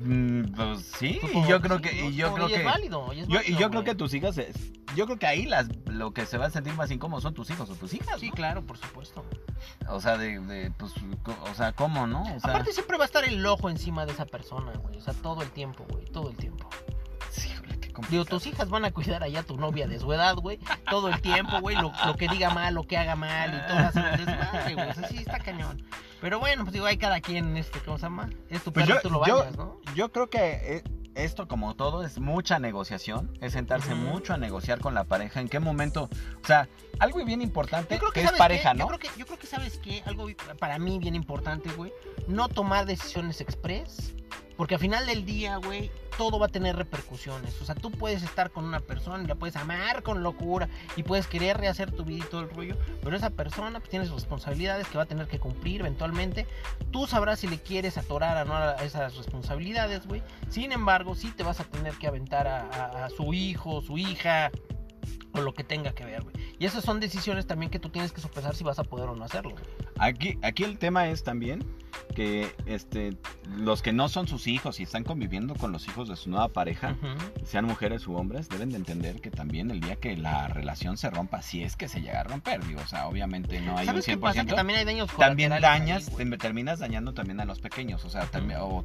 [0.00, 2.64] Mm, pues sí, y yo creo sí, que, y yo No, creo y es que...
[2.64, 5.26] válido, y es Yo, y válido, yo creo que tus hijas, es- yo creo que
[5.26, 7.94] ahí las, lo que se va a sentir más incómodo son tus hijos o tus
[7.94, 8.34] hijas, Sí, ¿no?
[8.34, 9.24] claro, por supuesto.
[9.88, 10.92] O sea, de, de, pues,
[11.50, 12.22] o sea, ¿cómo, no?
[12.22, 14.96] O sea, Aparte siempre va a estar el ojo encima de esa persona, güey.
[14.96, 16.68] O sea, todo el tiempo, güey, todo el tiempo.
[18.10, 20.58] Digo, tus hijas van a cuidar allá a tu novia de su edad, güey.
[20.90, 21.76] Todo el tiempo, güey.
[21.76, 23.78] Lo, lo que diga mal, lo que haga mal y todo
[24.10, 24.90] un desmadre, güey.
[24.90, 25.82] O sea, sí, está cañón.
[26.20, 28.30] Pero bueno, pues digo, hay cada quien, este, ¿cómo se llama?
[28.48, 29.80] Es tu Pues perro, yo- tú lo yo- bañas, ¿no?
[29.94, 30.84] Yo creo que eh,
[31.14, 34.02] esto, como todo, es mucha negociación, es sentarse Ujú.
[34.02, 36.04] mucho a negociar con la pareja, en qué momento,
[36.42, 36.68] o sea,
[37.00, 38.78] algo bien importante Yo creo que, es ¿sabes pareja, qué?
[38.78, 38.84] ¿no?
[38.84, 40.26] Yo creo que, yo creo que sabes qué, algo
[40.60, 41.92] para mí bien importante, güey,
[42.28, 44.14] no tomar decisiones express,
[44.62, 47.60] porque al final del día, güey, todo va a tener repercusiones.
[47.60, 51.26] O sea, tú puedes estar con una persona la puedes amar con locura y puedes
[51.26, 54.98] querer rehacer tu vida y todo el rollo, pero esa persona pues, tiene responsabilidades que
[54.98, 56.46] va a tener que cumplir eventualmente.
[56.92, 60.22] Tú sabrás si le quieres atorar a no a esas responsabilidades, güey.
[60.48, 64.52] Sin embargo, sí te vas a tener que aventar a, su hijo, su hija,
[65.32, 66.36] o lo que tenga que ver, güey.
[66.60, 69.16] Y esas son decisiones también que tú tienes que sopesar si vas a poder o
[69.16, 69.56] no hacerlo.
[69.98, 71.81] Aquí, aquí el tema es también
[72.14, 73.16] que este,
[73.56, 76.48] los que no son sus hijos y están conviviendo con los hijos de su nueva
[76.48, 76.96] pareja,
[77.44, 81.10] sean mujeres u hombres, deben de entender que también el día que la relación se
[81.10, 83.86] rompa, si es que se llega a romper, digo, o sea, obviamente no hay un
[83.86, 84.20] ¿Sabes qué 100%.
[84.20, 84.44] pasa?
[84.44, 88.10] Que también hay daños también dañas, ahí, te- terminas dañando también a los pequeños, o
[88.10, 88.84] sea, también- o,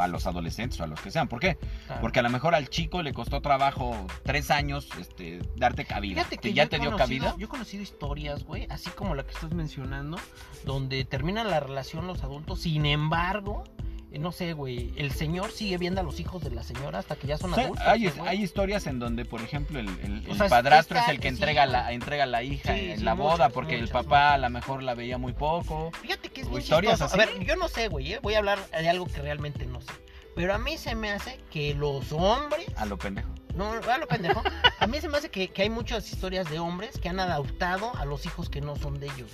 [0.00, 1.28] a los adolescentes o a los que sean.
[1.28, 1.56] ¿Por qué?
[1.86, 2.00] Claro.
[2.00, 6.16] Porque a lo mejor al chico le costó trabajo tres años este, darte cabida.
[6.20, 7.34] Fíjate que que yo ya te dio cabida.
[7.38, 10.18] Yo he conocido historias, güey, así como la que estás mencionando,
[10.64, 13.64] donde termina la relación los adultos, sin embargo,
[14.12, 17.16] eh, no sé, güey, el señor sigue viendo a los hijos de la señora hasta
[17.16, 17.86] que ya son O sea, adultos.
[17.86, 21.18] hay, hay historias en donde, por ejemplo, el, el- O el sea, padrastro es el
[21.18, 23.80] que sí, entrega, la, entrega la hija Sí, en sí, la boda muchas, porque el
[23.82, 25.90] muchas, papá a lo mejor la veía muy poco.
[26.00, 27.00] Fíjate que es bien historias.
[27.00, 29.80] A ver, yo no sé, güey, eh, voy a hablar de algo que realmente no
[29.80, 29.90] sé.
[30.36, 33.28] Pero a mí se me hace que los hombres A lo pendejo.
[33.54, 34.42] No, a lo pendejo.
[34.80, 37.94] A mí se me hace que, que hay muchas historias de hombres que han adoptado
[37.96, 39.30] a los hijos que no son de ellos.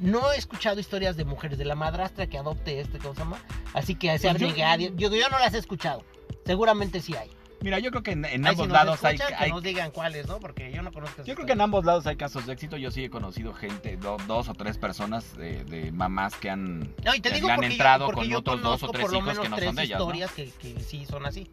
[0.00, 3.38] No he escuchado historias de mujeres, de la madrastra que adopte este, ¿cómo se llama?
[3.74, 6.04] Así que se Pues yo- yo, yo no las he escuchado.
[6.46, 7.30] Seguramente sí hay.
[7.60, 10.28] Mira, yo creo que en, ambos si nos lados hay, que hay- nos digan cuáles,
[10.28, 10.38] ¿no?
[10.38, 11.24] Porque yo no conozco.
[11.24, 12.76] Yo creo que en ambos lados hay casos de éxito.
[12.76, 16.94] Yo sí he conocido gente, do- dos o tres personas de, de mamás que han,
[17.04, 19.38] No, y te que digo le han yo- entrado con otros dos o tres hijos
[19.40, 19.98] que no son de ellas.
[19.98, 20.04] ¿no?
[20.04, 21.50] historias que, que sí son así.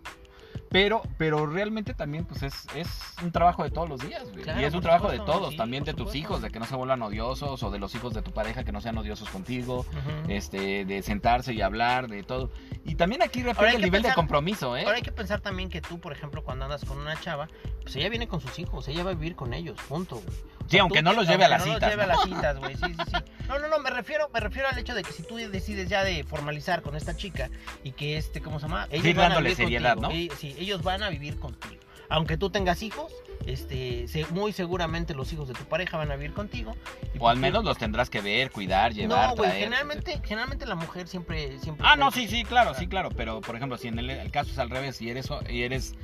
[0.75, 2.87] Pero, pero realmente también pues es, es
[3.23, 4.43] un trabajo de todos los días, güey.
[4.43, 6.17] Claro, y es un trabajo de supuesto, todos, sí, también de tus supuesto.
[6.17, 8.73] hijos, de que no se vuelvan odiosos, o de los hijos de tu pareja que
[8.73, 10.29] no sean odiosos contigo, Ujú.
[10.31, 12.51] este, de sentarse y hablar, de todo.
[12.83, 14.83] Y también aquí refleja el nivel de pensar- compromiso, ¿eh?
[14.83, 17.47] Ahora hay que pensar también que tú, por ejemplo, cuando andas con una chava,
[17.81, 20.27] pues ella viene con sus hijos, ella va a vivir con ellos, punto, güey.
[20.65, 22.11] O Sí, aunque no los lleve a las no citas, los lleve ¿no?
[22.11, 23.31] a las citas, güey, sí, sí, sí.
[23.47, 26.03] No, no, no, me refiero, me refiero al hecho de que si tú decides ya
[26.03, 27.51] de formalizar con esta chica
[27.83, 28.87] y que este, ¿cómo se llama?
[28.89, 30.33] Ellos Sí, van dándole seriedad, contigo, ¿no?
[30.33, 31.81] eh, sí, ellos van a vivir contigo.
[32.09, 33.11] Aunque tú tengas hijos,
[33.45, 36.75] este, muy seguramente los hijos de tu pareja van a vivir contigo.
[37.13, 40.65] y O al pues, menos los tendrás que ver, cuidar, llevar, No, traer, generalmente, generalmente
[40.65, 41.85] la mujer siempre, siempre.
[41.87, 43.09] Ah, no, sí, sí, claro, sí, claro.
[43.15, 45.95] Pero, por ejemplo, si en el, el caso es al revés y eres, y eres,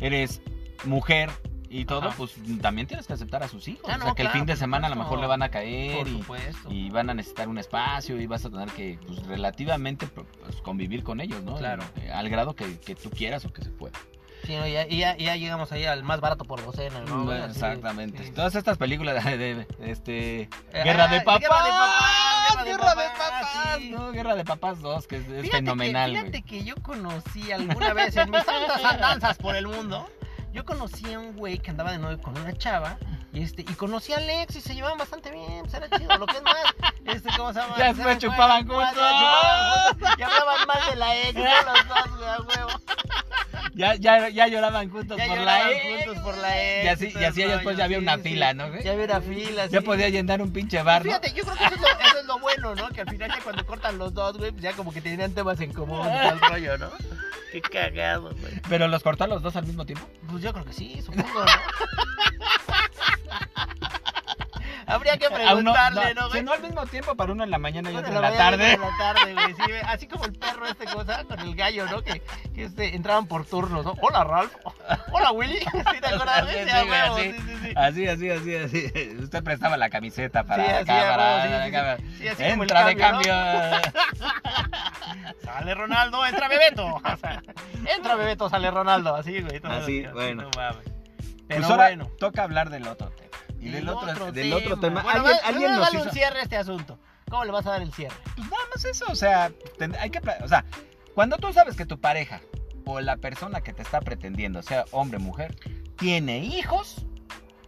[0.00, 0.40] eres
[0.84, 1.30] mujer
[1.68, 2.14] y todo, Ajá.
[2.16, 3.82] pues también tienes que aceptar a sus hijos.
[3.88, 5.42] Ah, o sea, no, que el claro, fin de semana a lo mejor le van
[5.42, 6.22] a caer y,
[6.70, 10.26] y van a necesitar un espacio y vas a tener que, pues, relativamente pues,
[10.62, 11.56] convivir con ellos, ¿no?
[11.56, 11.82] Claro.
[12.02, 13.98] Eh, Al grado que, que tú quieras o que se pueda.
[14.44, 17.24] Sí, no, ya, y ya, y ya llegamos ahí al más barato por docena, ¿no?
[17.24, 17.38] güey?
[17.40, 18.22] Así, Exactamente.
[18.24, 18.30] sí.
[18.30, 20.48] Todas estas películas de, de- este Eh,
[20.84, 23.90] Guerra ah, de Papás, Guerra de Papás, Guerra de Papás, Papás, sí.
[23.90, 27.50] no, Guerra de Papás 2, que es, es Fíjate fenomenal, que, fíjate que yo conocí
[27.50, 30.08] alguna vez en mis tantas andanzas por el mundo.
[30.52, 32.96] Yo conocí a un güey que andaba de novio con una chava
[33.32, 36.16] y este y conocí a Alex y se llevaban bastante bien, pues era chido.
[36.16, 36.56] Lo que es más,
[37.04, 37.76] este, ¿cómo se llama?
[37.76, 38.94] Ya después eran chupaban juntos.
[40.18, 42.75] Y hablaban más de la ex, los dos, güey.
[43.76, 46.04] Ya, ya, ya lloraban juntos Ya por lloraban la ex.
[46.06, 46.84] juntos por la ex.
[46.84, 48.22] Y así, y así después ya había una sí.
[48.22, 48.82] fila, ¿no, güey?
[48.82, 49.84] Ya había una fila, Ya sí.
[49.84, 51.10] podía llenar un pinche bar, ¿no?
[51.10, 52.88] Fíjate, yo creo que eso es, lo, eso es lo bueno, ¿no?
[52.88, 55.60] Que al final ya cuando cortan los dos, güey, pues ya como que tenían temas
[55.60, 56.88] en común y rollo, ¿no?
[57.52, 58.60] Qué cagado, güey.
[58.68, 60.06] Pero los cortó a los dos al mismo tiempo.
[60.30, 61.46] Pues yo creo que sí, supongo, ¿no?
[64.86, 66.42] Habría que uno- preguntarle, ¿no, Si güey?
[66.44, 68.72] no al mismo tiempo, para uno en la mañana y Bueno, otro en la tarde.
[68.74, 69.80] y la tarde, güey, sí, güey.
[69.86, 72.02] Así como el perro este cosa con el gallo, ¿no?
[72.02, 72.22] Que,
[72.54, 73.94] que este, entraban por turnos, ¿no?
[74.00, 74.52] Hola, Ralph.
[75.12, 75.58] Hola, Willy.
[75.60, 76.46] ¿Sí te acuerdas?
[76.48, 77.22] Sí, Sí, sí, así.
[77.32, 77.72] sí, sí, sí.
[77.76, 79.16] Así, así, así, así.
[79.22, 81.66] Usted prestaba la camiseta para Sí, la cámara.
[82.38, 83.34] Entra de cambio.
[85.44, 87.02] Sale Ronaldo, entra Bebeto.
[87.96, 89.14] Entra Bebeto, sale Ronaldo.
[89.14, 89.60] Así, güey.
[89.64, 90.48] Así, bueno.
[90.52, 90.76] Pues
[91.48, 92.10] Pero ahora bueno.
[92.18, 93.25] toca hablar del otro tema.
[93.66, 95.02] Y del El otro, del otro tema.
[95.02, 96.08] Bueno, alguien alguien nos darle hizo.
[96.08, 96.98] un cierre a este asunto.
[97.28, 98.16] ¿Cómo le vas a dar el cierre?
[98.36, 99.50] Pues nada más eso, o sea,
[99.98, 100.64] hay que, o sea,
[101.14, 102.40] cuando tú sabes que tu pareja
[102.84, 105.56] o la persona que te está pretendiendo, sea hombre o mujer,
[105.98, 107.04] tiene hijos,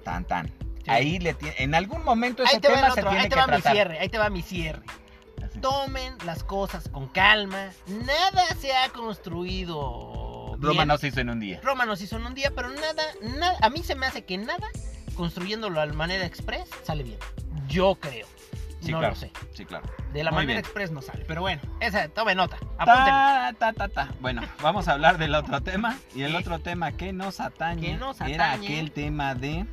[0.05, 0.47] tan tan.
[0.85, 0.91] Sí.
[0.91, 3.29] Ahí le tiene, en algún momento ese Ahí te va tema se otro, tiene ahí
[3.29, 4.83] te que va mi cierre, ahí te va mi cierre.
[5.45, 5.59] Así.
[5.61, 7.71] Tomen las cosas con calma.
[7.87, 10.57] Nada se ha construido.
[10.61, 10.89] Roma bien.
[10.89, 11.61] no se hizo en un día.
[11.63, 14.39] Roma nos hizo en un día, pero nada, nada, a mí se me hace que
[14.39, 14.69] nada,
[15.19, 17.19] construyéndolo a la manera express, sale bien.
[17.69, 18.27] Yo creo.
[18.81, 19.15] Sí, no claro.
[19.15, 19.33] lo sé.
[19.53, 19.85] Sí, claro.
[20.13, 20.59] De la Muy manera bien.
[20.61, 21.25] express no sale.
[21.27, 22.57] Pero bueno, esa, tome nota.
[22.79, 24.09] Ta, ta, ta, ta.
[24.21, 25.99] Bueno, vamos a hablar del otro tema.
[26.15, 29.67] Y el otro tema que nos atañe, Que nos era aquel tema de...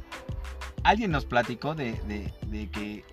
[0.84, 3.06] Alguien nos platicó de, de, de que...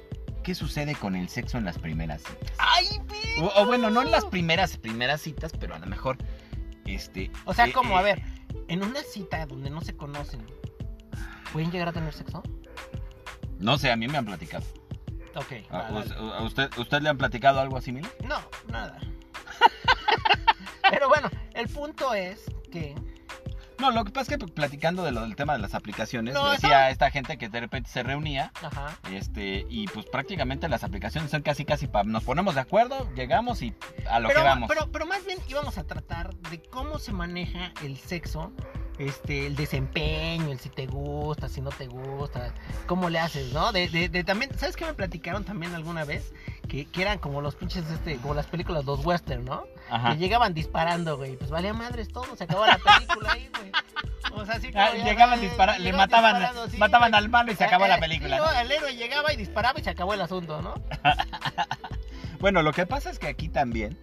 [0.42, 2.52] ¿Qué sucede con el sexo en las primeras citas?
[2.58, 2.86] ¡Ay,
[3.40, 6.16] O, o bueno, no en las primeras, primeras citas, pero a lo mejor...
[6.86, 8.22] Este, O sea, eh, como, eh, a ver,
[8.68, 10.44] en una cita donde no se conocen,
[11.52, 12.42] ¿pueden llegar a tener sexo?
[13.58, 14.64] No sé, a mí me han platicado.
[15.34, 15.52] Ok.
[15.70, 18.08] ¿A, usted, ¿Usted le han platicado algo así, Mila?
[18.26, 18.98] No, nada.
[20.90, 22.94] Pero bueno, el punto es que.
[23.78, 26.52] No, lo que pasa es que platicando de lo del tema de las aplicaciones, No,
[26.52, 28.96] decía esta gente que de repente se reunía Ajá.
[29.10, 33.60] este y pues prácticamente las aplicaciones son casi casi para nos ponemos de acuerdo, llegamos
[33.60, 33.74] y
[34.08, 34.68] a lo pero, que vamos.
[34.68, 38.52] Pero, pero más bien íbamos a tratar de cómo se maneja el sexo,
[38.98, 42.52] este, el desempeño, el si te gusta, si no te gusta,
[42.86, 43.72] cómo le haces, ¿no?
[43.72, 46.32] De, de, de también, ¿sabes qué me platicaron también alguna vez?
[46.68, 49.64] Que, que eran como los pinches, este, como las películas, los western, ¿no?
[49.90, 50.10] Ajá.
[50.12, 51.36] Que llegaban disparando, güey.
[51.36, 53.72] Pues valía madres todo, se acabó la película ahí, güey.
[54.34, 57.18] O sea, como Ah, llegaban güey, dispara- le mataban, disparando, sí, mataban güey.
[57.24, 58.38] al malo y se acabó Eh, la eh, película.
[58.38, 60.74] sí, el héroe llegaba y disparaba y se acabó el asunto, ¿no?
[62.40, 63.96] Bueno, lo que pasa es que aquí también,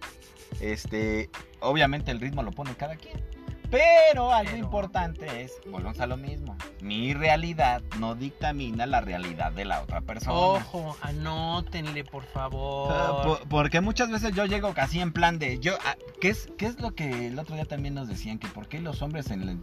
[0.60, 1.28] este,
[1.60, 3.22] obviamente el ritmo lo pone cada quien.
[3.70, 9.52] Pero algo Pero- importante es, volvemos a lo mismo, mi realidad no dictamina la realidad
[9.52, 10.34] de la otra persona.
[10.36, 12.92] Ojo, anótenle, por favor.
[12.92, 16.48] Ah, po- Porque muchas veces yo llego casi en plan de yo ah, ¿qué es
[16.58, 19.30] qué es lo que el otro día también nos decían que por qué los hombres
[19.30, 19.60] en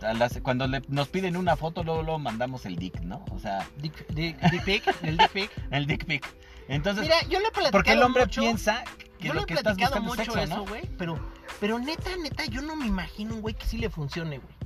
[0.00, 3.24] las- cuando le- nos piden una foto luego, luego mandamos el dick, ¿no?
[3.30, 5.50] O sea, Dick, dick, dick pic, el dick pic.
[5.70, 6.26] el dick pic.
[6.68, 8.84] Entonces, Mira, yo le he platicado porque el hombre mucho, piensa
[9.20, 10.66] que yo lo le he que platicado mucho sexo, eso, ¿no?
[10.66, 11.18] güey, pero,
[11.60, 14.59] pero neta, neta, yo no me imagino un güey que sí le funcione, güey.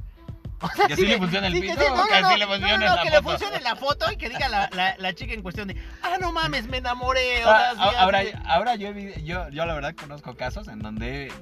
[0.88, 3.02] Que sí le funcione el pito, que sí, o que sí le funcione no, la
[3.02, 3.16] que foto.
[3.16, 6.16] le funcione la foto y que diga la, la, la chica en cuestión de, ah,
[6.20, 7.42] no mames, me enamoré.
[7.44, 11.32] Ah, ahora, así de- ahora yo, yo, yo la verdad conozco casos en donde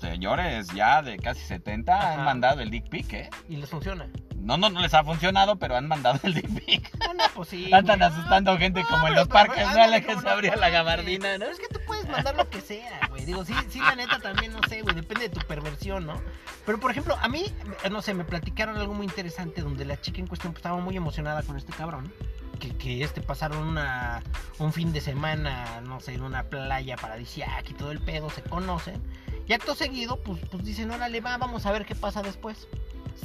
[0.00, 3.30] señores ya de casi 70 han mandado el dick pic, ¿eh?
[3.48, 4.06] Y les funciona.
[4.36, 6.90] No, no, no les ha funcionado, pero han mandado el dick pic.
[7.06, 7.72] No, no, pues sí.
[7.72, 9.86] Andan asustando gente como en los parques, ¿no?
[9.86, 11.44] la que se abría la gabardina, ¿no?
[11.46, 13.24] Es que tú puedes mandar lo que sea, güey.
[13.24, 14.96] Digo, sí, sí, la neta también, no sé, güey.
[14.96, 16.20] Depende de tu perversión, ¿no?
[16.66, 17.54] Pero, por ejemplo, a mí,
[17.90, 18.24] no sé, me
[18.62, 21.72] platicaron algo muy interesante donde la chica en cuestión pues, estaba muy emocionada con este
[21.72, 22.12] cabrón.
[22.60, 24.22] Que, que este pasaron una,
[24.60, 28.42] un fin de semana, no sé, en una playa paradisíaca y todo el pedo, se
[28.42, 29.02] conocen.
[29.48, 32.68] Y acto seguido, pues, pues dicen, órale, va, vamos a ver qué pasa después.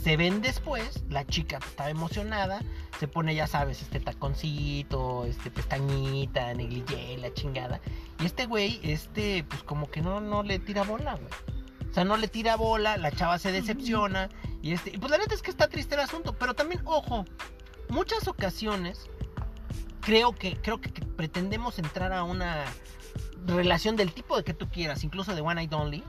[0.03, 2.61] Se ven después, la chica pues, estaba emocionada,
[2.99, 7.79] se pone, ya sabes, este taconcito, este pestañita, negligé, la chingada.
[8.19, 11.56] Y este güey, este, pues como que no, no le tira bola, güey.
[11.89, 14.29] O sea, no le tira bola, la chava se decepciona.
[14.61, 16.33] Y este, y pues la neta es que está triste el asunto.
[16.33, 17.25] Pero también, ojo,
[17.89, 19.09] muchas ocasiones
[20.01, 22.65] creo que, creo que, que pretendemos entrar a una
[23.45, 26.03] relación del tipo de que tú quieras, incluso de One Night Only,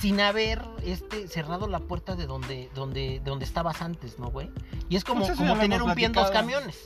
[0.00, 4.50] sin haber este cerrado la puerta de donde, donde, de donde estabas antes, ¿no, güey?
[4.88, 6.82] Y es como, Pues como tener un pie en dos camiones.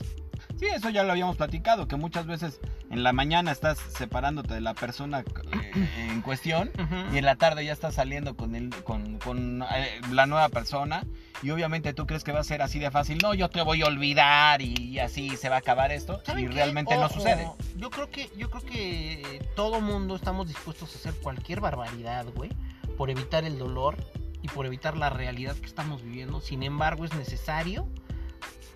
[0.58, 4.60] Sí, eso ya lo habíamos platicado, que muchas veces en la mañana estás separándote de
[4.60, 6.70] la persona eh, en cuestión
[7.12, 11.06] y en la tarde ya estás saliendo con, el, con, con, eh, la nueva persona
[11.42, 13.18] y obviamente tú crees que va a ser así de fácil.
[13.22, 16.48] No, yo te voy a olvidar y, así se va a acabar esto ¿Saben y
[16.48, 16.54] qué?
[16.54, 17.48] realmente no sucede.
[17.76, 22.50] Yo creo que, yo creo que todo mundo estamos dispuestos a hacer cualquier barbaridad, güey,
[22.98, 23.96] por evitar el dolor
[24.42, 26.40] y por evitar la realidad que estamos viviendo.
[26.40, 27.88] Sin embargo, es necesario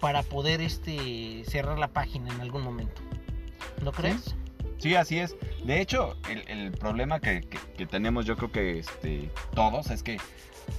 [0.00, 3.02] para poder este cerrar la página en algún momento.
[3.82, 4.34] ¿No crees?
[4.78, 5.36] Sí, así es.
[5.64, 10.02] De hecho, el, el problema que, que- que tenemos yo creo que este, todos es
[10.02, 10.18] que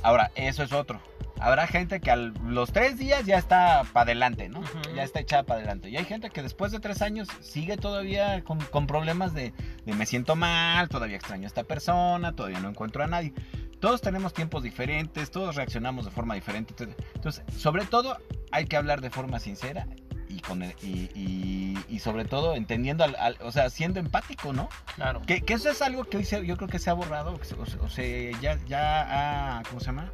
[0.04, 1.00] ahora eso es otro.
[1.40, 4.62] Habrá gente que a los tres días ya está para adelante, ¿no?
[4.96, 5.90] Ya está echada para adelante.
[5.90, 9.52] Y hay gente que después de tres años sigue todavía con, con problemas de,
[9.86, 13.34] de me siento mal, todavía extraño a esta persona, todavía no encuentro a nadie.
[13.82, 16.74] Todos tenemos tiempos diferentes, todos reaccionamos de forma diferente.
[17.14, 18.18] Entonces, sobre todo,
[18.52, 19.88] hay que hablar de forma sincera
[20.36, 24.52] y, con el- y, y- y sobre todo entendiendo, al, al- o sea, siendo empático,
[24.54, 24.70] ¿no?
[24.96, 25.22] Claro.
[25.22, 27.44] Que, que eso es algo que hoy se- yo creo que se ha borrado, o
[27.44, 30.10] se- o se- o se- ya, ya ha- ¿cómo se llama?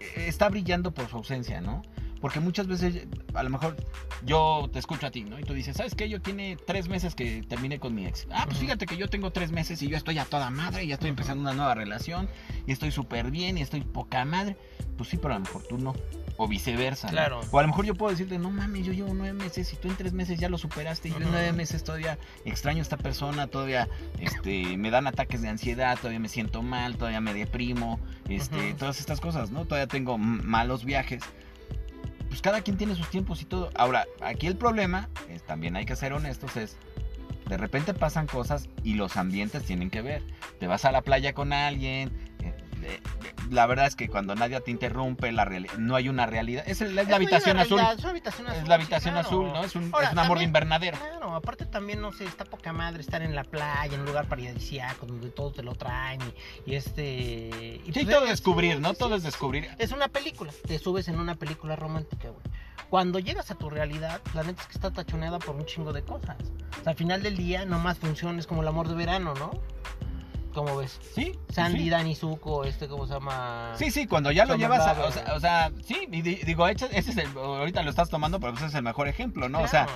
[0.00, 1.82] Eh, Está brillando por su ausencia, ¿no?
[2.26, 3.76] Porque muchas veces, a lo mejor
[4.24, 5.38] yo te escucho a ti, ¿no?
[5.38, 6.08] Y tú dices, ¿sabes qué?
[6.08, 8.26] Yo tiene tres meses que terminé con mi ex.
[8.32, 10.88] Ah, pues fíjate que yo tengo tres meses y yo estoy a toda madre, y
[10.88, 12.28] ya estoy empezando una nueva relación,
[12.66, 14.56] y estoy súper bien, y estoy poca madre.
[14.96, 15.94] Pues sí, pero a lo mejor tú no.
[16.36, 17.06] O viceversa.
[17.06, 17.12] ¿no?
[17.12, 17.40] Claro.
[17.48, 19.86] O a lo mejor yo puedo decirte, no mames, yo llevo nueve meses y tú
[19.86, 21.10] en tres meses ya lo superaste.
[21.10, 25.42] Y yo en nueve meses todavía extraño a esta persona, todavía este, me dan ataques
[25.42, 29.64] de ansiedad, todavía me siento mal, todavía me deprimo, este, todas estas cosas, ¿no?
[29.64, 31.22] Todavía tengo malos viajes.
[32.36, 33.70] Pues cada quien tiene sus tiempos y todo.
[33.76, 36.76] Ahora, aquí el problema, es, también hay que ser honestos, es
[37.48, 40.22] de repente pasan cosas y los ambientes tienen que ver.
[40.60, 42.35] Te vas a la playa con alguien.
[42.86, 43.00] Eh,
[43.50, 45.44] La verdad es que cuando nadie te interrumpe, la
[45.78, 46.64] no hay una realidad.
[46.66, 47.80] Es, el- es la habitación azul.
[47.80, 48.56] Es, una habitación azul.
[48.56, 49.28] Es sí, la habitación claro.
[49.28, 49.64] azul, ¿no?
[49.64, 50.98] Es un, Ahora, es un amor de también- invernadero.
[50.98, 54.26] Claro, aparte también, no sé, está poca madre estar en la playa, en un lugar
[54.26, 56.20] paradisíaco, donde todo te lo traen
[56.66, 57.80] y, y este...
[57.84, 58.90] y Sí, pues, todo es es- descubrir, ¿no?
[58.90, 59.68] sí, Todo sí, es descubrir.
[59.78, 62.42] Es una película, te subes en una película romántica, güey.
[62.90, 66.02] Cuando llegas a tu realidad, la neta es que está tachoneada por un chingo de
[66.02, 66.36] cosas.
[66.80, 69.50] O sea, al final del día, nomás funciona, es como el amor de verano, ¿no?
[70.56, 70.98] ¿Cómo ves?
[71.14, 71.38] Sí.
[71.50, 71.90] Sandy, sí.
[71.90, 73.74] Dani Zuko, este, ¿cómo se llama?
[73.76, 76.66] Sí, sí, cuando ya lo llevas, a- o, sea, o sea, sí, y di- digo,
[76.66, 79.60] ese es el, ahorita lo estás tomando, pero pues ese es el mejor ejemplo, ¿no?
[79.60, 79.86] O sea,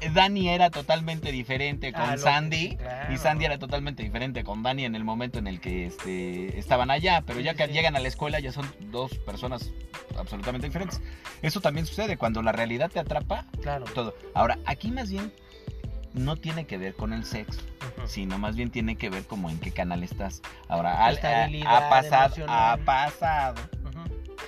[0.00, 3.14] eh, Dani era totalmente diferente con Ah, Sandy claro.
[3.14, 6.90] y Sandy era totalmente diferente con Dani en el momento en el que este, estaban
[6.90, 7.72] allá, pero Sí, ya que sí.
[7.72, 9.70] llegan a la escuela ya son dos personas
[10.18, 11.00] absolutamente diferentes.
[11.40, 13.84] Eso también sucede cuando la realidad te atrapa, Claro.
[13.94, 14.12] todo.
[14.34, 15.32] Ahora, aquí más bien
[16.14, 17.60] no tiene que ver con el sexo,
[18.00, 18.08] Ujú.
[18.08, 20.42] sino más bien tiene que ver como en qué canal estás.
[20.68, 21.18] Ahora, al-
[21.66, 23.54] ha, pasado, ha pasado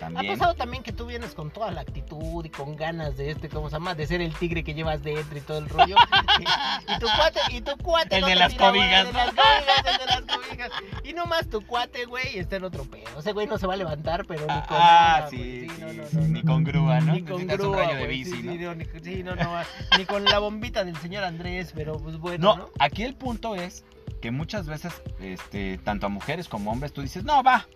[0.03, 3.49] Ha pasado también que tú vienes con toda la actitud y con ganas de este,
[3.49, 3.95] ¿cómo se llama?
[3.95, 5.97] De ser el tigre que llevas dentro y todo el rollo.
[6.39, 8.17] y, y tu cuate, y tu cuate.
[8.17, 10.71] El no de las tira, güey, cobijas, El de las cobijas, el de las cobijas.
[11.05, 13.19] Y nomás tu cuate, güey, está en otro pedo.
[13.19, 16.21] Ese güey no se va a levantar, pero ni con Ah, sí, sí, sí, no,
[16.29, 17.15] ni con grúa, ¿no?
[17.15, 18.53] Ni con Necesitas un grúa, rayo de güey, bici, sí, ¿no?
[18.53, 19.51] sí, no, ni, sí, no, no,
[19.99, 23.85] ni con la bombita del señor Andrés, pero pues bueno, No, aquí el punto es
[24.21, 27.67] que muchas veces, este, tanto a mujeres como a hombres, tú dices, no, va,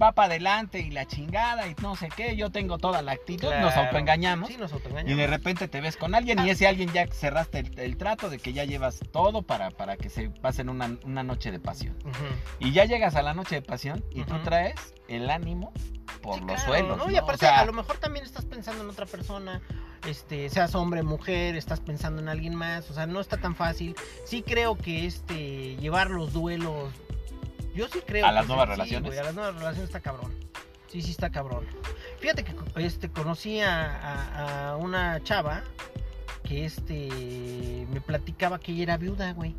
[0.00, 3.52] va para adelante y la chingada y no sé qué, yo tengo toda la actitud,
[3.60, 4.48] nos autoengañamos.
[4.48, 5.16] Sí, nos Y autoengañamos.
[5.18, 8.38] de repente te ves con alguien y ese alguien ya cerraste el, el trato de
[8.38, 11.96] que ya llevas todo para, para que se pasen una, una noche de pasión.
[12.58, 15.72] Y ya llegas a la noche de pasión y tú traes el ánimo
[16.22, 16.98] por Sí, los claro, suelos.
[16.98, 17.10] ¿no?
[17.10, 19.60] Y aparte, sea, a lo mejor también estás pensando en otra persona,
[20.06, 23.94] este, seas hombre, mujer, estás pensando en alguien más, o sea, no está tan fácil.
[24.24, 26.92] Sí creo que este, llevar los duelos,
[27.78, 29.08] yo sí creo ¿A las nuevas sí, relaciones?
[29.10, 30.32] güey, a las nuevas relaciones está cabrón.
[30.88, 31.66] Sí, sí está cabrón.
[32.18, 35.62] Fíjate que este, conocí a, a- a una chava
[36.42, 39.54] que este, me platicaba que ella era viuda, güey.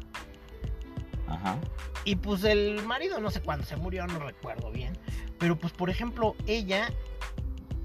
[1.28, 1.58] Ajá.
[2.06, 4.98] Y pues el marido no sé cuándo se murió, no recuerdo bien.
[5.38, 6.90] Pero pues por ejemplo, ella,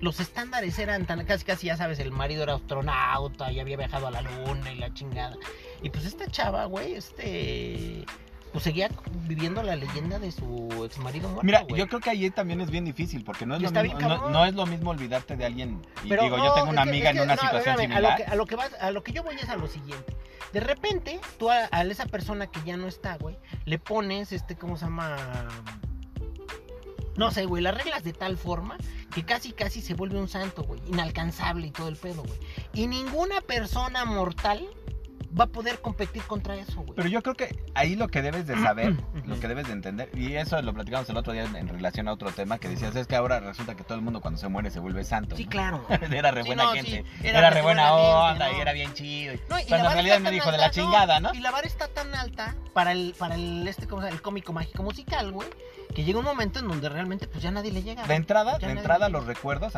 [0.01, 4.07] los estándares eran tan casi casi ya sabes, el marido era astronauta y había viajado
[4.07, 5.37] a la luna y la chingada.
[5.83, 8.07] Y pues esta chava, güey, este
[8.55, 8.89] pues seguía
[9.27, 11.45] viviendo la leyenda de su ex marido muerto.
[11.45, 14.45] Mira, yo creo que ahí también es bien difícil porque no es, lo mismo, no,
[14.47, 15.83] es lo mismo olvidarte de alguien.
[16.05, 18.05] Y Pero digo, yo tengo una que- amiga en una situación espérame, similar.
[18.05, 19.67] A lo, que, a lo que vas, a lo que yo voy es a lo
[19.67, 20.17] siguiente.
[20.53, 24.55] De repente, tú a, a esa persona que ya no está, güey, le pones este,
[24.55, 25.17] ¿cómo se llama?
[27.17, 28.77] No sé, güey, las reglas de tal forma
[29.13, 32.39] que casi casi se vuelve un santo, güey, inalcanzable y todo el pedo, güey.
[32.73, 34.65] Y ninguna persona mortal
[35.39, 36.95] va a poder competir contra eso, güey.
[36.95, 38.95] Pero yo creo que ahí lo que debes de saber,
[39.27, 42.09] lo que debes de entender, y eso lo platicamos el otro día en, en relación
[42.09, 44.49] a otro tema que decías, es que ahora resulta que todo el mundo cuando se
[44.49, 45.37] muere se vuelve santo.
[45.37, 45.51] Sí, ¿no?
[45.51, 45.87] claro.
[46.13, 48.59] era re Sí, buena no, gente, sí, era, re re buena buena gente, onda ¿no?
[48.59, 49.35] y era bien chido.
[49.35, 51.35] y- Cuando en realidad me dijo de la chingada, ¿no?
[51.35, 54.17] Y la vara está tan alta para el, para el, este, ¿cómo se llama?
[54.17, 55.49] el cómico mágico musical, güey,
[55.95, 58.05] que llega un momento en donde realmente pues ya nadie le llega.
[58.07, 59.75] De entrada, de entrada los recuerdos,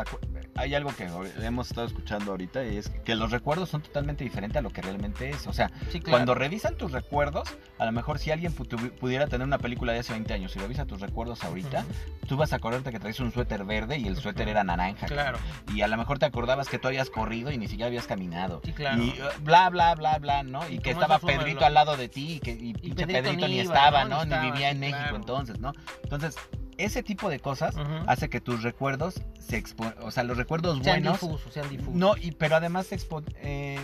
[0.54, 1.08] hay algo que
[1.42, 4.82] hemos estado escuchando ahorita y es que los recuerdos son totalmente diferentes a lo que
[4.82, 5.46] realmente es.
[5.46, 6.12] O sea, Sí, claro.
[6.18, 7.48] cuando revisan tus recuerdos,
[7.78, 10.86] a lo mejor si alguien pudiera tener una película de hace 20 años y revisa
[10.86, 12.26] tus recuerdos ahorita, Ujú.
[12.26, 15.06] tú vas a acordarte que traes un suéter verde y el suéter era naranja.
[15.06, 15.38] Claro.
[15.74, 18.60] Y a lo mejor te acordabas que tú habías corrido y ni siquiera habías caminado.
[18.64, 19.02] Sí, claro.
[19.02, 20.68] Y uh, bla, bla, bla, bla, ¿no?
[20.68, 23.48] Y, Y que estaba Pedrito al lado de ti y que y pinche Pedrito Pedrito,
[23.48, 24.24] ni iba, estaba, ¿no?
[24.24, 24.40] ¿no?
[24.40, 25.72] Ni vivía en México entonces, ¿no?
[26.02, 26.36] Entonces,
[26.78, 27.74] ese tipo de cosas
[28.06, 31.94] hace que tus recuerdos se exponen, o sea, los recuerdos sean buenos, difusos, sean difusos.
[31.94, 33.78] no, y, pero además se expone,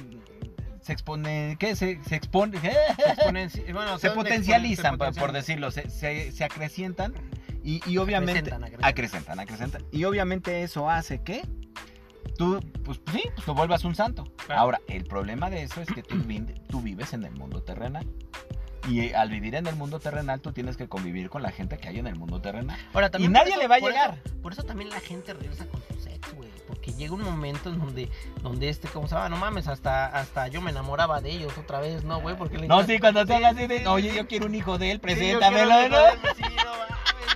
[0.80, 1.74] se expone, ¿qué?
[1.76, 2.58] Se, se expone,
[3.48, 7.14] Se bueno, potencializan, por, decirlo, se, se, se acrecientan
[7.64, 8.88] y, y obviamente Acrecentan, acrecentan.
[8.88, 9.84] acrecentan, acrecentan.
[9.92, 11.42] Y obviamente eso hace que
[12.36, 14.24] tú, pues sí, pues te vuelvas un santo.
[14.46, 14.60] Claro.
[14.60, 16.16] Ahora, el problema de eso es que tú,
[16.68, 18.06] tú vives en el mundo terrenal.
[18.88, 21.78] Y eh, al vivir en el mundo terrenal, tú tienes que convivir con la gente
[21.78, 22.78] que hay en el mundo terrenal.
[22.92, 24.18] Ahora, Y nadie eso- le va a por llegar.
[24.24, 26.50] eso- por eso también la gente regresa con su sex, güey.
[26.66, 28.08] Porque llega un momento en donde,
[28.42, 29.28] donde este, ¿cómo se llama?
[29.28, 32.36] No mames, hasta, hasta yo me enamoraba de ellos otra vez, ¿no, güey?
[32.36, 34.54] Porque le No, sí, cuando te Sí, hagas así sí, de, oye, yo quiero un
[34.54, 35.74] hijo de él, preséntamelo,
[36.36, 36.91] Sí, no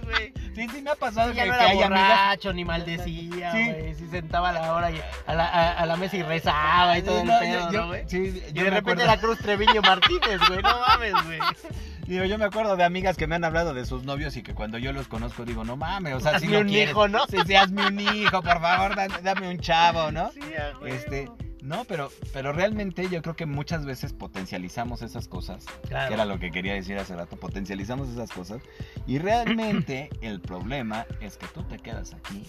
[0.06, 0.32] güey.
[0.54, 1.90] Sí, sí me ha pasado Sí, ya que, no que era amigas.
[1.90, 3.64] borracho, ni maldecía, Sí.
[3.70, 3.94] güey.
[3.94, 4.08] Sí.
[4.08, 7.20] sentaba a la hora y a la, a, a la mesa y rezaba y todo
[7.20, 8.04] el No, pedo, yo- ¿no, güey?
[8.08, 10.62] sí, Y yo de me repente acuerdo- era Cruz Treviño Martínez, güey.
[10.62, 11.38] No mames, güey.
[12.06, 14.54] Digo, yo me acuerdo de amigas que me han hablado de sus novios y que
[14.54, 17.08] cuando yo los conozco digo, no mames, o sea, si Hazme lo un quieres, hijo,
[17.08, 17.26] ¿no?
[17.28, 20.30] Sí, sí, hazme un hijo, por favor, da- dame un chavo, ¿no?
[20.32, 20.86] Sí, huevo.
[20.86, 21.28] Este,
[21.62, 26.08] no, pero, pero realmente yo creo que muchas veces potencializamos esas cosas, Claro.
[26.08, 28.62] que era lo que quería decir hace rato, potencializamos esas cosas,
[29.06, 32.44] y realmente el problema es que tú te quedas aquí,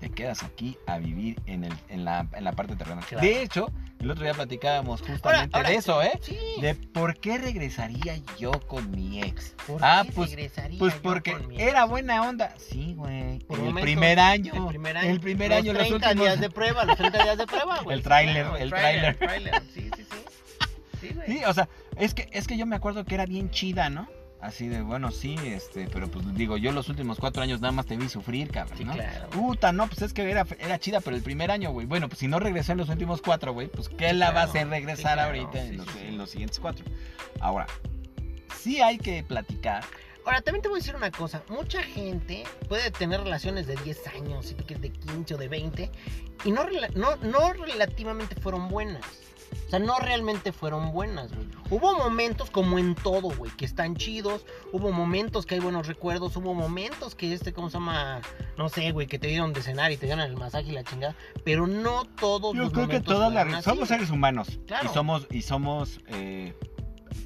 [0.00, 3.04] te quedas aquí a vivir en, el, en, la, en la parte terrenal.
[3.04, 3.26] Claro.
[3.26, 6.12] De hecho, el otro día platicábamos justamente ahora- de eso, ¿eh?
[6.22, 6.36] Sí.
[6.60, 9.54] De por qué regresaría yo con mi ex.
[9.66, 12.54] ¿Por Ah, qué pues- regresaría Pues yo porque con mi era buena onda.
[12.58, 13.38] Sí, güey.
[13.40, 14.52] Por el primer año.
[14.54, 15.10] El primer año.
[15.10, 16.26] El primer los año, los 30 últimos.
[16.26, 17.96] días de prueba, los 30 días de prueba, güey.
[17.96, 20.16] El tráiler, claro, el tráiler, Sí, sí, sí.
[21.00, 21.26] Sí, güey.
[21.38, 24.08] Sí, o sea, es que, es que yo me acuerdo que era bien chida, ¿no?
[24.40, 27.86] Así de, bueno, sí, este, pero pues digo, yo los últimos cuatro años nada más
[27.86, 28.92] te vi sufrir, cabrón, Sí, ¿no?
[28.92, 29.30] claro.
[29.30, 31.86] Puta, no, pues es que era, era chida, pero el primer año, güey.
[31.86, 34.32] Bueno, pues si no regresó en los últimos cuatro, güey, pues ¿qué la va a
[34.44, 34.50] claro.
[34.50, 35.22] hacer regresar Sí, claro.
[35.22, 36.84] ahorita en, los, en los siguientes cuatro?
[37.40, 37.66] Ahora,
[38.56, 39.82] sí hay que platicar.
[40.24, 41.42] Ahora, también te voy a decir una cosa.
[41.48, 45.48] Mucha gente puede tener relaciones de 10 años, si tú quieres de 15 o de
[45.48, 45.90] 20,
[46.44, 46.64] y no,
[46.94, 49.04] no, no relativamente fueron buenas.
[49.66, 51.46] O sea, no realmente fueron buenas, güey.
[51.70, 54.46] Hubo momentos como en todo, güey, que están chidos.
[54.72, 56.34] Hubo momentos que hay buenos recuerdos.
[56.36, 58.20] Hubo momentos que este, ¿cómo se llama?
[58.56, 60.84] No sé, güey, que te dieron de cenar y te dieron el masaje y la
[60.84, 61.14] chingada.
[61.44, 64.88] Pero no todos Yo los creo que todas las somos seres humanos Claro.
[64.90, 66.54] y somos y somos eh,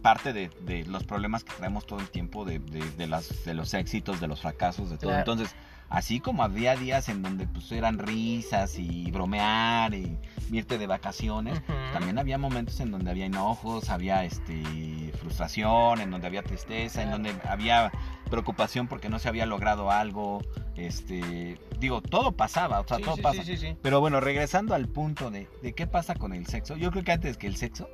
[0.03, 3.55] parte de, de los problemas que traemos todo el tiempo de, de- de las de
[3.55, 5.11] los éxitos, de los fracasos, de todo.
[5.11, 5.19] Claro.
[5.21, 5.55] Entonces,
[5.93, 10.17] así como había días en donde pues eran risas y bromear y
[10.51, 11.63] irte de vacaciones,
[11.93, 17.11] también había momentos en donde había enojos, había este frustración, en donde había tristeza, en
[17.11, 17.93] donde había
[18.31, 20.41] preocupación porque no se había logrado algo,
[20.77, 23.45] este, digo, todo pasaba, o sea, Sí, todo sí, pasa.
[23.45, 23.77] sí.
[23.83, 27.13] Pero bueno, regresando al punto de, de qué pasa con el sexo, yo creo que
[27.13, 27.89] antes que el sexo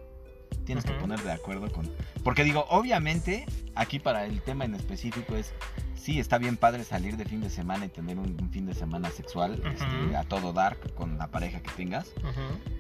[0.65, 1.91] tienes que poner de acuerdo con...
[2.23, 5.53] Porque digo, obviamente, aquí para el tema en específico es,
[5.95, 8.75] sí, está bien padre salir de fin de semana y tener un, un fin de
[8.75, 12.78] semana sexual este, a todo dark con la pareja que tengas, Ujú.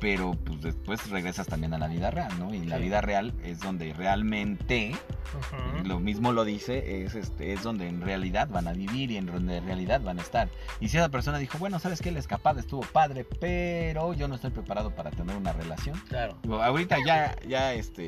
[0.00, 2.54] Pero pues después regresas también a la vida real, ¿no?
[2.54, 4.94] Y la vida real es donde realmente,
[5.84, 9.26] lo mismo lo dice, es, este, es donde en realidad van a vivir y en
[9.26, 10.48] donde en realidad van a estar.
[10.80, 12.10] Y si esa persona dijo, bueno, ¿sabes qué?
[12.12, 15.98] La escapada estuvo padre, pero yo no estoy preparado para tener una relación.
[16.08, 16.36] Claro.
[16.62, 18.06] Ahorita ya, ya, este,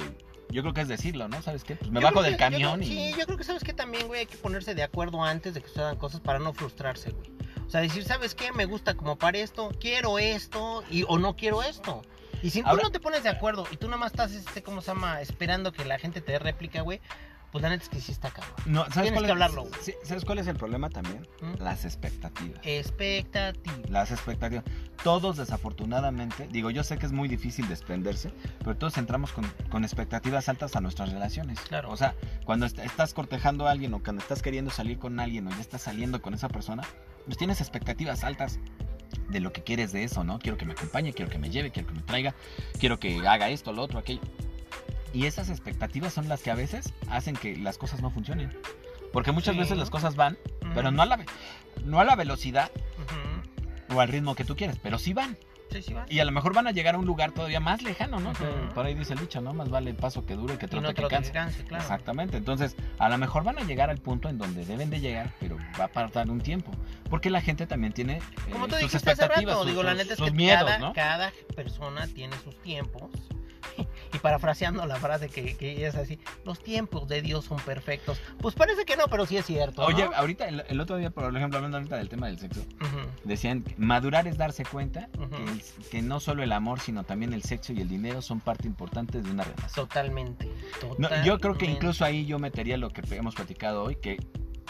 [0.50, 1.40] yo creo que es decirlo, ¿no?
[1.42, 1.76] ¿Sabes qué?
[1.76, 2.86] Pues me Yo bajo del que- yo camión y...
[2.86, 5.60] Sí, yo creo que sabes que también, güey, hay que ponerse de acuerdo antes de
[5.62, 7.37] que sucedan cosas para no frustrarse, güey.
[7.68, 8.50] O sea, decir, ¿sabes qué?
[8.52, 12.02] Me gusta como para esto, quiero esto y o no quiero esto.
[12.42, 14.62] Y si Ahora- tú no te pones de acuerdo y tú nada más estás, este,
[14.62, 15.20] ¿cómo se llama?
[15.20, 17.00] Esperando que la gente te dé réplica, güey,
[17.52, 18.54] pues la neta es que sí está cabrón.
[18.66, 19.74] No, ¿sabes Tienes cuál que es- hablarlo, güey.
[20.04, 21.26] ¿Sabes cuál es el problema también?
[21.40, 21.62] ¿Mm?
[21.62, 22.60] Las expectativas.
[22.62, 23.76] Expectativa.
[23.88, 24.64] Las expectativas.
[25.02, 29.84] Todos desafortunadamente, digo, yo sé que es muy difícil desprenderse, pero todos entramos con, con
[29.84, 31.58] expectativas altas a nuestras relaciones.
[31.60, 31.90] Claro.
[31.90, 32.14] O sea,
[32.44, 35.60] cuando est- estás cortejando a alguien o cuando estás queriendo salir con alguien o ya
[35.60, 36.82] estás saliendo con esa persona,
[37.28, 38.58] pues tienes expectativas altas
[39.28, 40.38] de lo que quieres de eso, ¿no?
[40.38, 42.34] Quiero que me acompañe, quiero que me lleve, quiero que me traiga,
[42.80, 44.22] quiero que haga esto, lo otro, aquello.
[45.12, 48.56] Y esas expectativas son las que a veces hacen que las cosas no funcionen.
[49.12, 49.60] Porque muchas Sí.
[49.60, 50.38] veces las cosas van,
[50.74, 51.18] pero no a la,
[51.84, 52.70] no a la velocidad
[53.94, 55.36] o al ritmo que tú quieres, pero sí van.
[55.70, 56.06] Sí, sí, va.
[56.08, 58.32] Y a lo mejor van a llegar a un lugar todavía más lejano, ¿no?
[58.32, 58.44] Que
[58.74, 59.52] por ahí dice el dicho, ¿no?
[59.52, 61.32] Más vale el paso que dure que Y trote no que canse.
[61.32, 61.82] canse, claro.
[61.82, 62.36] Exactamente.
[62.38, 65.56] Entonces, a lo mejor van a llegar al punto en donde deben de llegar, pero
[65.78, 66.72] va a tardar un tiempo.
[67.10, 69.82] Porque la gente también tiene eh, Como tú sus dijiste hace expectativas, rato, sus, digo,
[69.82, 70.92] la neta es que miedos, cada, ¿no?
[70.94, 73.10] cada persona tiene sus tiempos.
[74.18, 78.20] Y parafraseando la frase que, que es así, los tiempos de Dios son perfectos.
[78.40, 79.82] Pues parece que no, pero sí es cierto.
[79.84, 80.14] Oye, ¿no?
[80.14, 82.62] ahorita, el, el otro día, por ejemplo, hablando ahorita del tema del sexo,
[83.24, 87.32] decían que madurar es darse cuenta que, el- que no solo el amor, sino también
[87.32, 89.86] el sexo y el dinero son parte importante de una relación.
[89.86, 90.50] Totalmente.
[90.98, 91.66] No, yo creo que totalmente.
[91.66, 94.18] incluso ahí yo metería lo que hemos platicado hoy, que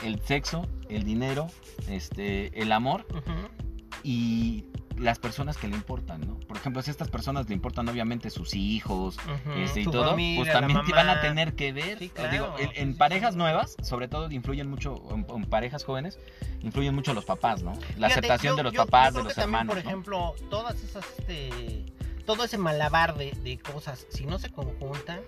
[0.03, 1.49] el sexo, el dinero,
[1.89, 3.68] este, el amor Ujú,
[4.03, 4.65] y
[4.97, 6.41] las personas que le importan, ¿no?
[6.41, 9.17] Por ejemplo, si a estas personas le importan obviamente sus hijos
[9.57, 11.99] este, y todo, familia, pues también te van a tener que ver.
[11.99, 13.39] Sí, digo, en, sí, en sí, parejas sí.
[13.39, 16.19] nuevas, sobre todo influyen mucho, en, en parejas jóvenes,
[16.63, 17.75] influyen mucho los papás, ¿no?
[17.97, 19.89] La Fíjate, aceptación yo- de los yo- papás, yo de los también, hermanos, Por ¿no?
[19.91, 21.85] ejemplo, todas esas, este,
[22.27, 25.21] todo ese malabar de, de cosas, si no se conjuntan,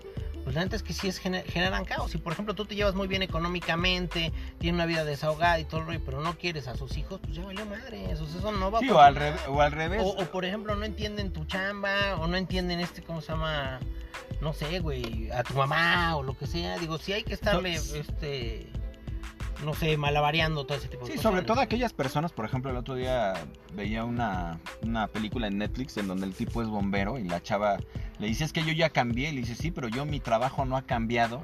[0.43, 2.11] pues la neta es que sí es, gener- generan caos.
[2.11, 5.81] Si por ejemplo tú te llevas muy bien económicamente, tienes una vida desahogada y todo
[5.81, 8.11] el rollo, pero no quieres a sus hijos, pues ya valió madre.
[8.11, 10.01] Eso, eso no va a o al, revés, o al revés.
[10.03, 13.79] O, o, por ejemplo, no entienden tu chamba, o no entienden este, ¿cómo se llama?
[14.41, 16.77] No sé, güey, a tu mamá o lo que sea.
[16.79, 18.67] Digo, sí hay que estarle, este,
[19.65, 21.31] no sé, malabareando todo ese tipo de Sí, cosas.
[21.31, 23.33] sobre todo aquellas personas, por ejemplo, el otro día
[23.75, 27.77] veía una, una película en Netflix en donde el tipo es bombero y la chava
[28.19, 30.63] le dice, es que yo ya cambié, y le dice, sí, pero yo mi trabajo
[30.65, 31.41] no ha cambiado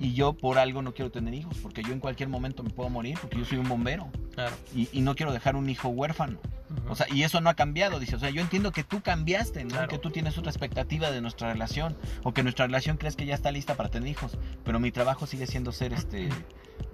[0.00, 2.90] y yo por algo no quiero tener hijos, porque yo en cualquier momento me puedo
[2.90, 4.54] morir, porque yo soy un bombero Claro.
[4.74, 6.38] y, y no quiero dejar un hijo huérfano.
[6.88, 9.64] O sea, y eso no ha cambiado, dice, o sea, yo entiendo que tú cambiaste,
[9.64, 9.70] ¿no?
[9.70, 9.88] Claro.
[9.88, 13.34] Que tú tienes otra expectativa de nuestra relación o que nuestra relación crees que ya
[13.34, 16.28] está lista para tener hijos, pero mi trabajo sigue siendo ser este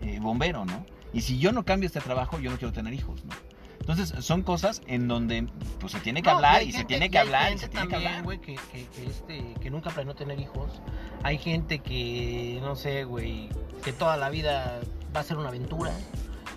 [0.01, 0.85] eh, bombero, ¿no?
[1.13, 3.33] Y si yo no cambio este trabajo, yo no quiero tener hijos, ¿no?
[3.81, 5.47] Entonces, son cosas en donde
[5.79, 7.97] pues se tiene que No, hablar y se tiene que hablar y se tiene que
[7.97, 8.23] hablar.
[8.23, 10.81] güey, que, que, que, este, que nunca planeó tener hijos.
[11.23, 13.51] Hay gente que, no sé, güey,
[13.85, 14.81] que toda la vida
[15.15, 15.93] va a ser una aventura.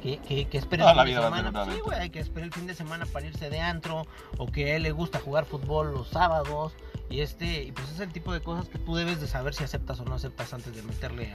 [0.01, 1.65] Que, que, que espera Toda el fin de vida semana.
[1.73, 4.05] Sí, güey, que espera el fin de semana para irse de antro.
[4.37, 6.73] O que a él le gusta jugar fútbol los sábados.
[7.09, 9.63] Y este, y pues es el tipo de cosas que tú debes de saber si
[9.63, 11.33] aceptas o no aceptas antes de meterle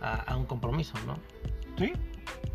[0.00, 1.18] a, a, a un compromiso, ¿no?
[1.78, 1.92] Sí,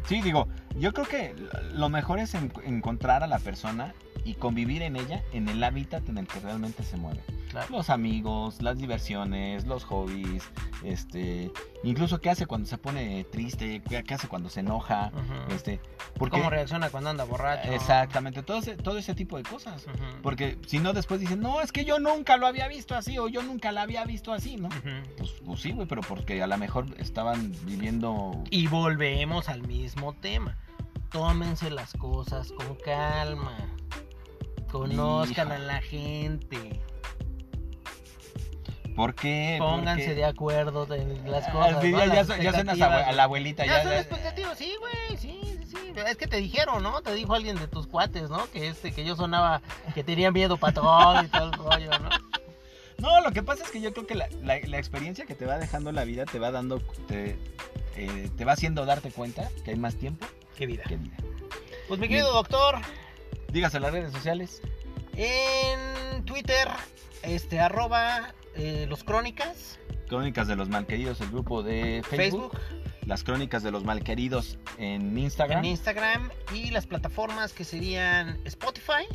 [0.08, 1.36] sí, digo, yo creo que
[1.74, 3.94] lo mejor es en- encontrar a la persona
[4.26, 7.22] y convivir en ella en el hábitat en el que realmente se mueve.
[7.50, 7.68] Claro.
[7.70, 10.44] Los amigos, las diversiones, los hobbies,
[10.84, 11.52] este,
[11.84, 15.12] incluso qué hace cuando se pone triste, qué hace cuando se enoja,
[15.50, 15.80] este,
[16.18, 17.72] porque ¿Cómo reacciona cuando anda borracho?
[17.72, 19.86] exactamente todo ese, todo ese tipo de cosas.
[20.22, 23.28] Porque si no después dicen, no, es que yo nunca lo había visto así o
[23.28, 24.70] yo nunca la había visto así, ¿no?
[25.18, 28.44] Pues, pues sí, güey, pero porque a lo mejor estaban viviendo...
[28.50, 30.58] Y volvemos al mismo tema.
[31.12, 33.56] Tómense las cosas con calma.
[34.80, 35.56] Conozcan Hijo.
[35.56, 36.82] a la gente.
[38.96, 39.58] ¿Por qué?
[39.60, 41.82] Pónganse de acuerdo en las cosas.
[41.82, 42.00] sí, ¿no?
[42.00, 43.66] ya, Las ya, son- a, la abuelita.
[43.66, 45.78] Ya Ya, son expectativas, sí, güey, sí, sí, sí.
[46.08, 47.02] Es que te dijeron, ¿no?
[47.02, 48.50] Te dijo alguien de tus cuates, ¿no?
[48.52, 49.62] Que este, que yo sonaba,
[49.94, 52.10] que tenía miedo para todo y todo el rollo, ¿no?
[52.98, 55.46] No, lo que pasa es que yo creo que la, la- la experiencia que te
[55.46, 57.38] va dejando la vida te va dando, te,
[57.98, 60.26] eh, te va haciendo darte cuenta que hay más tiempo
[60.58, 60.84] Qué vida.
[60.88, 61.18] que vida.
[61.90, 62.80] Pues mi querido doctor,
[63.56, 64.62] Dígase las redes sociales.
[65.16, 66.68] en Twitter,
[67.24, 69.80] este, arroba eh, los crónicas,
[70.10, 72.52] Crónicas de los Malqueridos, el grupo de Facebook.
[72.52, 72.60] Facebook,
[73.06, 75.60] Las Crónicas de los Malqueridos en Instagram.
[75.60, 79.08] en Instagram y las plataformas que serían Spotify,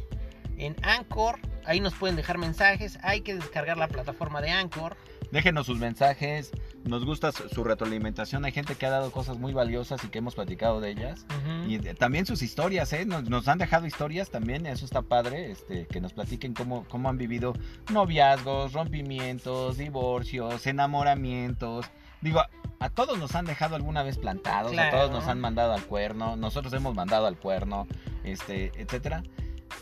[0.66, 4.96] en Anchor, ahí nos pueden dejar mensajes, hay que descargar la plataforma de Anchor.
[5.32, 6.50] Déjenos sus mensajes.
[6.84, 8.44] Nos gusta su, retroalimentación.
[8.44, 11.24] Hay gente que ha dado cosas muy valiosas y que hemos platicado de ellas.
[11.68, 13.04] Y de- también sus historias, ¿eh?
[13.04, 17.08] Nos, nos han dejado historias también, eso está padre, este, que nos platiquen cómo, cómo
[17.08, 17.52] han vivido
[17.92, 21.86] noviazgos, rompimientos, divorcios, enamoramientos.
[22.22, 22.42] Digo,
[22.80, 26.36] a, todos nos han dejado alguna vez plantados, a todos nos han mandado al cuerno,
[26.36, 27.86] nosotros hemos mandado al cuerno,
[28.24, 29.22] este, etcétera.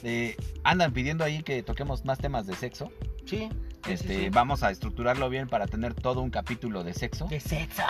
[0.03, 2.91] Eh, andan pidiendo ahí que toquemos más temas de sexo.
[3.26, 3.49] Sí.
[3.89, 4.28] Sí, Este, sí, sí.
[4.30, 7.26] vamos a estructurarlo bien para tener todo un capítulo de sexo.
[7.26, 7.82] De sexo.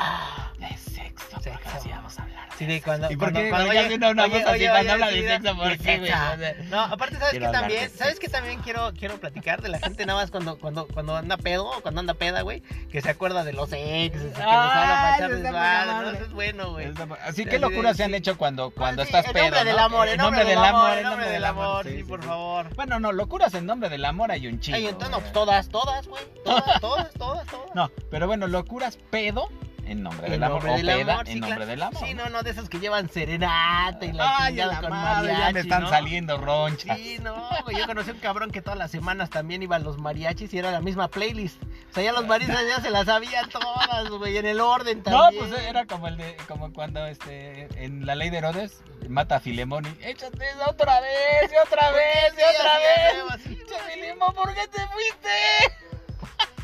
[0.59, 1.68] De sexo, porque Sexo.
[1.76, 2.49] así vamos a hablar.
[2.59, 3.51] Sí, de cuando, ¿Y por cuando- qué?
[3.51, 6.11] cuando Oye, llega- una- oye, así oye, cuando habla de sexo, ¿por qué, güey?
[6.11, 6.32] sexo.
[6.34, 7.90] O sea, No, aparte, ¿sabes que también?
[7.90, 11.36] ¿Sabes que también quiero, quiero platicar de la gente nada más cuando, cuando, cuando anda
[11.36, 12.61] pedo o cuando anda peda, güey?
[12.90, 16.11] Que se acuerda de los exes, que les habla para Ay, echar ¿no?
[16.11, 16.86] es bueno, güey.
[16.86, 19.44] Así, Así ¿qué de- locuras se han hecho cuando, cuando Ah, sí, estás pedo?
[19.44, 22.74] nombre del amor, en nombre del amor, en nombre del amor, sí, por favor.
[22.74, 24.76] Bueno, no, locuras en nombre del amor hay un chingo.
[24.76, 26.22] Ay, entonces, no, pues todas, todas, güey.
[26.45, 27.74] Todas, todas, todas, todas.
[27.74, 29.49] No, pero bueno, locuras pedo
[29.91, 30.64] en nombre En del amor.
[30.64, 32.07] nombre o del amor, en nombre del amor.
[32.07, 35.32] Sí, no, no, de esas que llevan serenata y la Ay, la con madre, ya
[35.32, 35.89] me mariachi, están ¿no?
[35.89, 36.97] saliendo ronchas.
[36.99, 39.78] Sí, no, güey, yo conocí a un cabrón que todas las semanas también iba a
[39.78, 41.62] los mariachis y era la misma playlist.
[41.91, 45.22] O sea, ya los mariachis ya se las sabían todas, güey, en el orden No,
[45.22, 45.49] también.
[45.49, 49.41] pues era como el de, como cuando este, en la ley de Herodes mata a
[49.41, 53.59] Filemón y échate otra vez, y otra vez, y otra vez.
[53.95, 55.28] Filemón, ¿por qué te fuiste?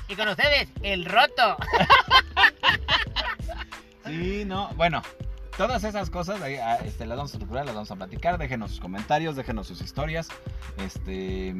[0.09, 1.57] Y con ustedes, el roto.
[4.07, 5.00] Sí, no, bueno,
[5.57, 8.70] todas esas cosas ahí, ah, este, las vamos a estructurar, las vamos a platicar, déjenos
[8.72, 10.28] sus comentarios, déjenos sus historias,
[10.76, 11.55] este,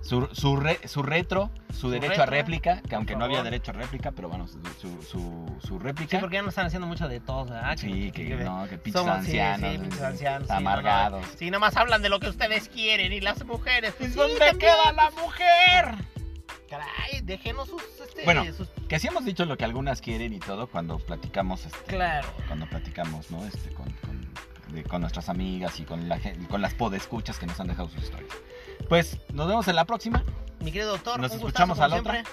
[0.00, 3.42] su, su, re- su retro, su, Su derecho retro, a réplica, que aunque no había
[3.42, 4.60] derecho a réplica, pero bueno, su,
[5.02, 6.20] su, su Sí, réplica.
[6.20, 7.76] porque ya nos están haciendo mucho de todos, ¿verdad?
[7.76, 11.20] Sí, que no, que pinches Somos, sí, ancianos, sí, pinches sí, ancianos, sí, amargados.
[11.22, 11.32] no, no.
[11.36, 13.92] Sí, nomás hablan de lo que ustedes quieren y las mujeres.
[13.98, 14.58] ¿Y Pues, dónde también.
[14.60, 16.11] queda la mujer?
[16.72, 18.44] Caray, déjenos sus, este, Bueno.
[18.54, 22.26] sus- Que sí hemos dicho lo que algunas quieren y todo cuando platicamos, este, Claro.
[22.46, 23.44] cuando platicamos, ¿no?
[23.44, 26.18] Este, con, con, de- con nuestras amigas y con, la,
[26.48, 28.30] con las podescuchas que nos han dejado sus historias.
[28.88, 30.24] Pues nos vemos en la próxima.
[30.60, 32.24] Mi querido doctor, Nos un escuchamos gustazo, a la como otra.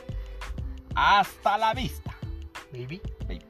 [0.96, 2.16] Hasta la vista.
[2.72, 3.02] siempre.
[3.28, 3.42] Baby.